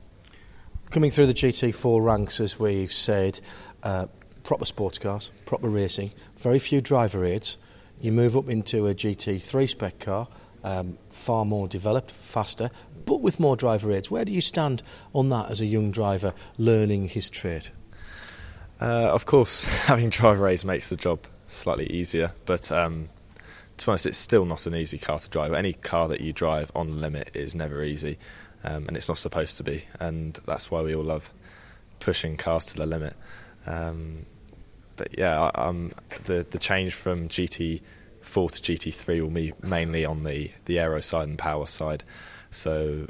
Coming 0.89 1.11
through 1.11 1.27
the 1.27 1.35
GT4 1.35 2.03
ranks, 2.03 2.41
as 2.41 2.59
we've 2.59 2.91
said, 2.91 3.39
uh, 3.83 4.07
proper 4.45 4.65
sports 4.65 4.99
cars, 4.99 5.31
proper 5.45 5.69
racing, 5.69 6.11
very 6.39 6.59
few 6.59 6.81
driver 6.81 7.23
aids. 7.23 7.59
You 8.01 8.13
move 8.13 8.35
up 8.35 8.49
into 8.49 8.87
a 8.87 8.95
GT3 8.95 9.69
spec 9.69 9.99
car, 9.99 10.27
um, 10.65 10.97
far 11.11 11.45
more 11.45 11.69
developed, 11.69 12.13
faster, 12.13 12.71
but 13.05 13.21
with 13.21 13.39
more 13.39 13.55
driver 13.55 13.93
aids. 13.93 14.11
Where 14.11 14.25
do 14.25 14.33
you 14.33 14.41
stand 14.41 14.83
on 15.15 15.29
that 15.29 15.51
as 15.51 15.61
a 15.61 15.67
young 15.67 15.91
driver 15.91 16.33
learning 16.57 17.09
his 17.09 17.29
trade? 17.29 17.69
Uh, 18.81 19.11
of 19.13 19.27
course, 19.27 19.65
having 19.85 20.09
driver 20.09 20.49
aids 20.49 20.65
makes 20.65 20.89
the 20.89 20.97
job 20.97 21.27
slightly 21.47 21.93
easier, 21.93 22.33
but 22.47 22.73
um, 22.73 23.11
to 23.79 23.87
be 23.87 23.91
honest, 23.91 24.07
it's 24.07 24.19
still 24.19 24.45
not 24.45 24.67
an 24.67 24.75
easy 24.75 24.99
car 24.99 25.19
to 25.19 25.29
drive. 25.29 25.53
Any 25.53 25.73
car 25.73 26.09
that 26.09 26.21
you 26.21 26.33
drive 26.33 26.71
on 26.75 26.91
the 26.91 26.97
limit 26.97 27.35
is 27.35 27.55
never 27.55 27.83
easy, 27.83 28.19
um, 28.65 28.87
and 28.89 28.97
it's 28.97 29.09
not 29.09 29.19
supposed 29.19 29.57
to 29.59 29.63
be. 29.63 29.85
And 30.01 30.35
that's 30.47 30.71
why 30.71 30.83
we 30.83 30.95
all 30.95 31.05
love 31.05 31.33
pushing 32.01 32.37
cars 32.37 32.67
to 32.67 32.77
the 32.77 32.87
limit. 32.87 33.15
Um, 33.67 34.27
but 34.97 35.17
yeah, 35.17 35.51
um, 35.55 35.93
the 36.25 36.47
the 36.49 36.59
change 36.59 36.95
from 36.95 37.29
GT4 37.29 37.81
to 38.23 38.33
GT3 38.33 39.23
will 39.23 39.31
be 39.31 39.53
mainly 39.63 40.05
on 40.05 40.25
the 40.25 40.51
the 40.67 40.79
aero 40.79 41.01
side 41.01 41.29
and 41.29 41.39
power 41.39 41.67
side. 41.67 42.05
So, 42.51 43.07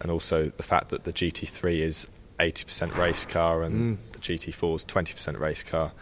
and 0.00 0.10
also 0.10 0.46
the 0.48 0.62
fact 0.62 0.88
that 0.90 1.04
the 1.04 1.12
GT3 1.12 1.80
is 1.80 2.06
80% 2.38 2.96
race 2.96 3.26
car 3.26 3.62
and 3.62 3.98
mm. 3.98 4.12
the 4.12 4.18
GT4 4.18 4.76
is 4.76 4.84
20% 4.86 5.38
race 5.38 5.62
car. 5.62 5.92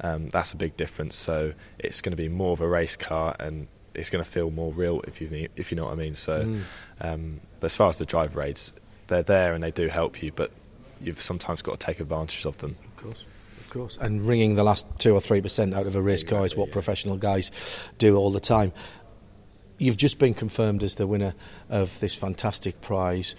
Um, 0.00 0.28
that's 0.28 0.52
a 0.52 0.56
big 0.56 0.76
difference. 0.76 1.16
So 1.16 1.52
it's 1.78 2.00
going 2.00 2.12
to 2.12 2.16
be 2.16 2.28
more 2.28 2.52
of 2.52 2.60
a 2.60 2.68
race 2.68 2.96
car, 2.96 3.34
and 3.40 3.66
it's 3.94 4.10
going 4.10 4.24
to 4.24 4.30
feel 4.30 4.50
more 4.50 4.72
real 4.72 5.00
if 5.06 5.20
you 5.20 5.48
if 5.56 5.70
you 5.70 5.76
know 5.76 5.84
what 5.84 5.92
I 5.92 5.96
mean. 5.96 6.14
So, 6.14 6.44
mm. 6.44 6.60
um, 7.00 7.40
but 7.60 7.66
as 7.66 7.76
far 7.76 7.88
as 7.88 7.98
the 7.98 8.04
driver 8.04 8.42
aids, 8.42 8.72
they're 9.08 9.22
there 9.22 9.54
and 9.54 9.62
they 9.62 9.70
do 9.70 9.88
help 9.88 10.22
you, 10.22 10.32
but 10.32 10.52
you've 11.00 11.20
sometimes 11.20 11.62
got 11.62 11.78
to 11.80 11.86
take 11.86 12.00
advantage 12.00 12.44
of 12.46 12.58
them. 12.58 12.76
Of 12.84 13.02
course. 13.02 13.24
Of 13.60 13.70
course, 13.74 13.98
and 14.00 14.22
wringing 14.22 14.54
the 14.54 14.62
last 14.62 14.86
two 14.96 15.12
or 15.12 15.20
three 15.20 15.42
percent 15.42 15.74
out 15.74 15.86
of 15.86 15.94
a 15.94 16.00
race 16.00 16.24
car 16.24 16.46
is 16.46 16.56
what 16.56 16.72
professional 16.72 17.18
guys 17.18 17.50
do 17.98 18.16
all 18.16 18.32
the 18.32 18.40
time. 18.40 18.72
You've 19.76 19.98
just 19.98 20.18
been 20.18 20.32
confirmed 20.32 20.82
as 20.82 20.94
the 20.94 21.06
winner 21.06 21.34
of 21.68 22.00
this 22.00 22.14
fantastic 22.14 22.80
prize 22.80 23.36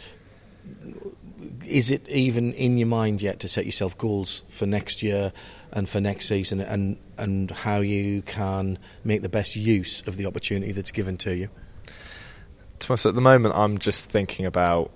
is 1.66 1.92
it 1.92 2.08
even 2.10 2.54
in 2.54 2.78
your 2.78 2.88
mind 2.88 3.22
yet 3.22 3.40
to 3.42 3.48
set 3.48 3.66
yourself 3.66 3.98
goals 3.98 4.44
for 4.50 4.66
next 4.66 5.02
year 5.04 5.32
and 5.72 5.88
for 5.88 6.02
next 6.02 6.28
season 6.28 6.60
and, 6.60 6.98
and 7.18 7.52
how 7.52 7.80
you 7.80 8.22
can 8.24 8.78
make 9.04 9.22
the 9.22 9.30
best 9.30 9.56
use 9.56 10.02
of 10.08 10.18
the 10.18 10.26
opportunity 10.26 10.72
that's 10.72 10.92
given 10.92 11.18
to 11.18 11.36
you? 11.36 11.50
To 12.80 12.94
us, 12.94 13.06
at 13.06 13.16
the 13.16 13.22
moment, 13.22 13.56
I'm 13.56 13.78
just 13.78 14.10
thinking 14.10 14.46
about 14.46 14.92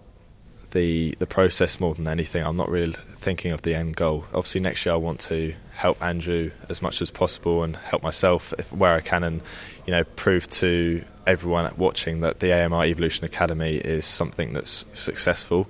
the 0.72 1.16
the 1.20 1.28
process 1.28 1.80
more 1.80 1.94
than 1.94 2.08
anything. 2.08 2.44
I'm 2.44 2.58
not 2.58 2.70
really 2.70 2.94
thinking 2.94 3.52
of 3.52 3.62
the 3.62 3.76
end 3.76 3.96
goal. 3.96 4.26
Obviously, 4.34 4.62
next 4.62 4.86
year 4.86 4.94
I 4.94 4.98
want 4.98 5.20
to 5.22 5.54
help 5.74 6.02
Andrew 6.04 6.52
as 6.70 6.82
much 6.82 7.02
as 7.02 7.10
possible 7.10 7.64
and 7.64 7.76
help 7.76 8.04
myself 8.04 8.54
where 8.72 8.94
I 8.94 9.02
can, 9.02 9.24
and 9.24 9.42
you 9.86 9.92
know, 9.92 10.04
prove 10.04 10.50
to 10.50 11.04
everyone 11.26 11.72
watching 11.78 12.22
that 12.22 12.40
the 12.40 12.52
AMR 12.52 12.86
Evolution 12.86 13.24
Academy 13.24 13.76
is 13.76 14.06
something 14.06 14.54
that's 14.54 14.84
successful. 14.94 15.68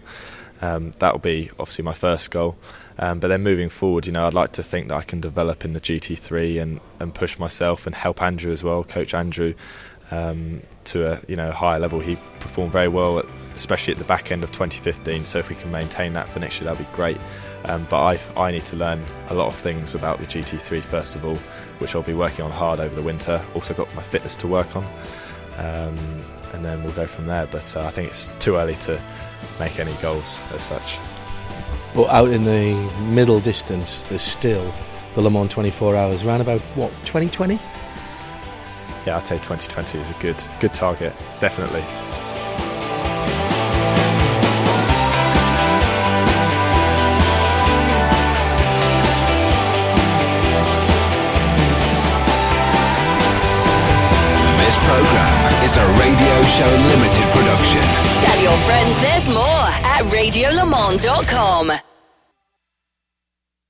Um, 0.63 0.93
that'll 0.99 1.19
be 1.19 1.49
obviously 1.59 1.83
my 1.83 1.93
first 1.93 2.31
goal. 2.31 2.55
Um, 2.97 3.19
but 3.19 3.27
then 3.27 3.43
moving 3.43 3.67
forward, 3.67 4.05
you 4.07 4.13
know, 4.13 4.25
I'd 4.25 4.33
like 4.33 4.53
to 4.53 4.63
think 4.63 4.87
that 4.87 4.95
I 4.95 5.03
can 5.03 5.19
develop 5.19 5.65
in 5.65 5.73
the 5.73 5.81
GT3 5.81 6.61
and, 6.61 6.79
and 7.01 7.13
push 7.13 7.37
myself 7.37 7.85
and 7.85 7.93
help 7.93 8.21
Andrew 8.21 8.53
as 8.53 8.63
well, 8.63 8.81
coach 8.85 9.13
Andrew, 9.13 9.55
um, 10.09 10.61
to 10.85 11.11
a 11.11 11.19
you 11.27 11.35
know 11.35 11.51
higher 11.51 11.79
level. 11.79 11.99
He 11.99 12.15
performed 12.39 12.71
very 12.71 12.87
well, 12.87 13.19
at, 13.19 13.25
especially 13.53 13.91
at 13.91 13.97
the 13.97 14.05
back 14.05 14.31
end 14.31 14.41
of 14.41 14.51
2015. 14.51 15.25
So 15.25 15.37
if 15.39 15.49
we 15.49 15.55
can 15.55 15.69
maintain 15.69 16.13
that 16.13 16.29
for 16.29 16.39
next 16.39 16.61
year, 16.61 16.71
that'd 16.71 16.85
be 16.85 16.95
great. 16.95 17.17
Um, 17.65 17.85
but 17.89 18.01
I, 18.01 18.41
I 18.41 18.51
need 18.51 18.65
to 18.67 18.77
learn 18.77 19.03
a 19.29 19.33
lot 19.33 19.47
of 19.47 19.55
things 19.55 19.95
about 19.95 20.19
the 20.19 20.25
GT3 20.25 20.81
first 20.81 21.15
of 21.15 21.25
all, 21.25 21.35
which 21.79 21.93
I'll 21.93 22.03
be 22.03 22.13
working 22.13 22.45
on 22.45 22.51
hard 22.51 22.79
over 22.79 22.95
the 22.95 23.01
winter. 23.01 23.43
Also 23.53 23.73
got 23.73 23.93
my 23.95 24.01
fitness 24.01 24.37
to 24.37 24.47
work 24.47 24.77
on, 24.77 24.85
um, 25.57 26.23
and 26.53 26.63
then 26.63 26.83
we'll 26.83 26.93
go 26.93 27.07
from 27.07 27.25
there. 27.25 27.47
But 27.47 27.75
uh, 27.75 27.85
I 27.85 27.89
think 27.89 28.09
it's 28.09 28.31
too 28.39 28.55
early 28.55 28.75
to 28.75 29.01
make 29.59 29.79
any 29.79 29.93
goals 30.01 30.41
as 30.53 30.61
such. 30.61 30.99
But 31.93 32.09
out 32.09 32.29
in 32.31 32.43
the 32.43 32.73
middle 33.11 33.39
distance, 33.39 34.03
there's 34.05 34.21
still 34.21 34.73
the 35.13 35.21
Le 35.21 35.29
Mans 35.29 35.51
24 35.51 35.95
Hours. 35.95 36.25
Around 36.25 36.41
about 36.41 36.61
what 36.75 36.89
2020? 37.05 37.59
Yeah, 39.05 39.17
I'd 39.17 39.23
say 39.23 39.35
2020 39.35 39.99
is 39.99 40.09
a 40.09 40.13
good 40.15 40.41
good 40.59 40.73
target, 40.73 41.13
definitely. 41.39 41.83
This 54.63 54.77
program 54.87 55.63
is 55.63 55.75
a 55.77 55.85
Radio 55.99 56.35
Show 56.47 56.71
Limited 56.89 57.27
production. 57.31 58.22
Your 58.43 58.51
friends 58.57 59.01
there's 59.01 59.29
more 59.29 59.67
at 59.95 60.03
radiolemans.com. 60.11 61.71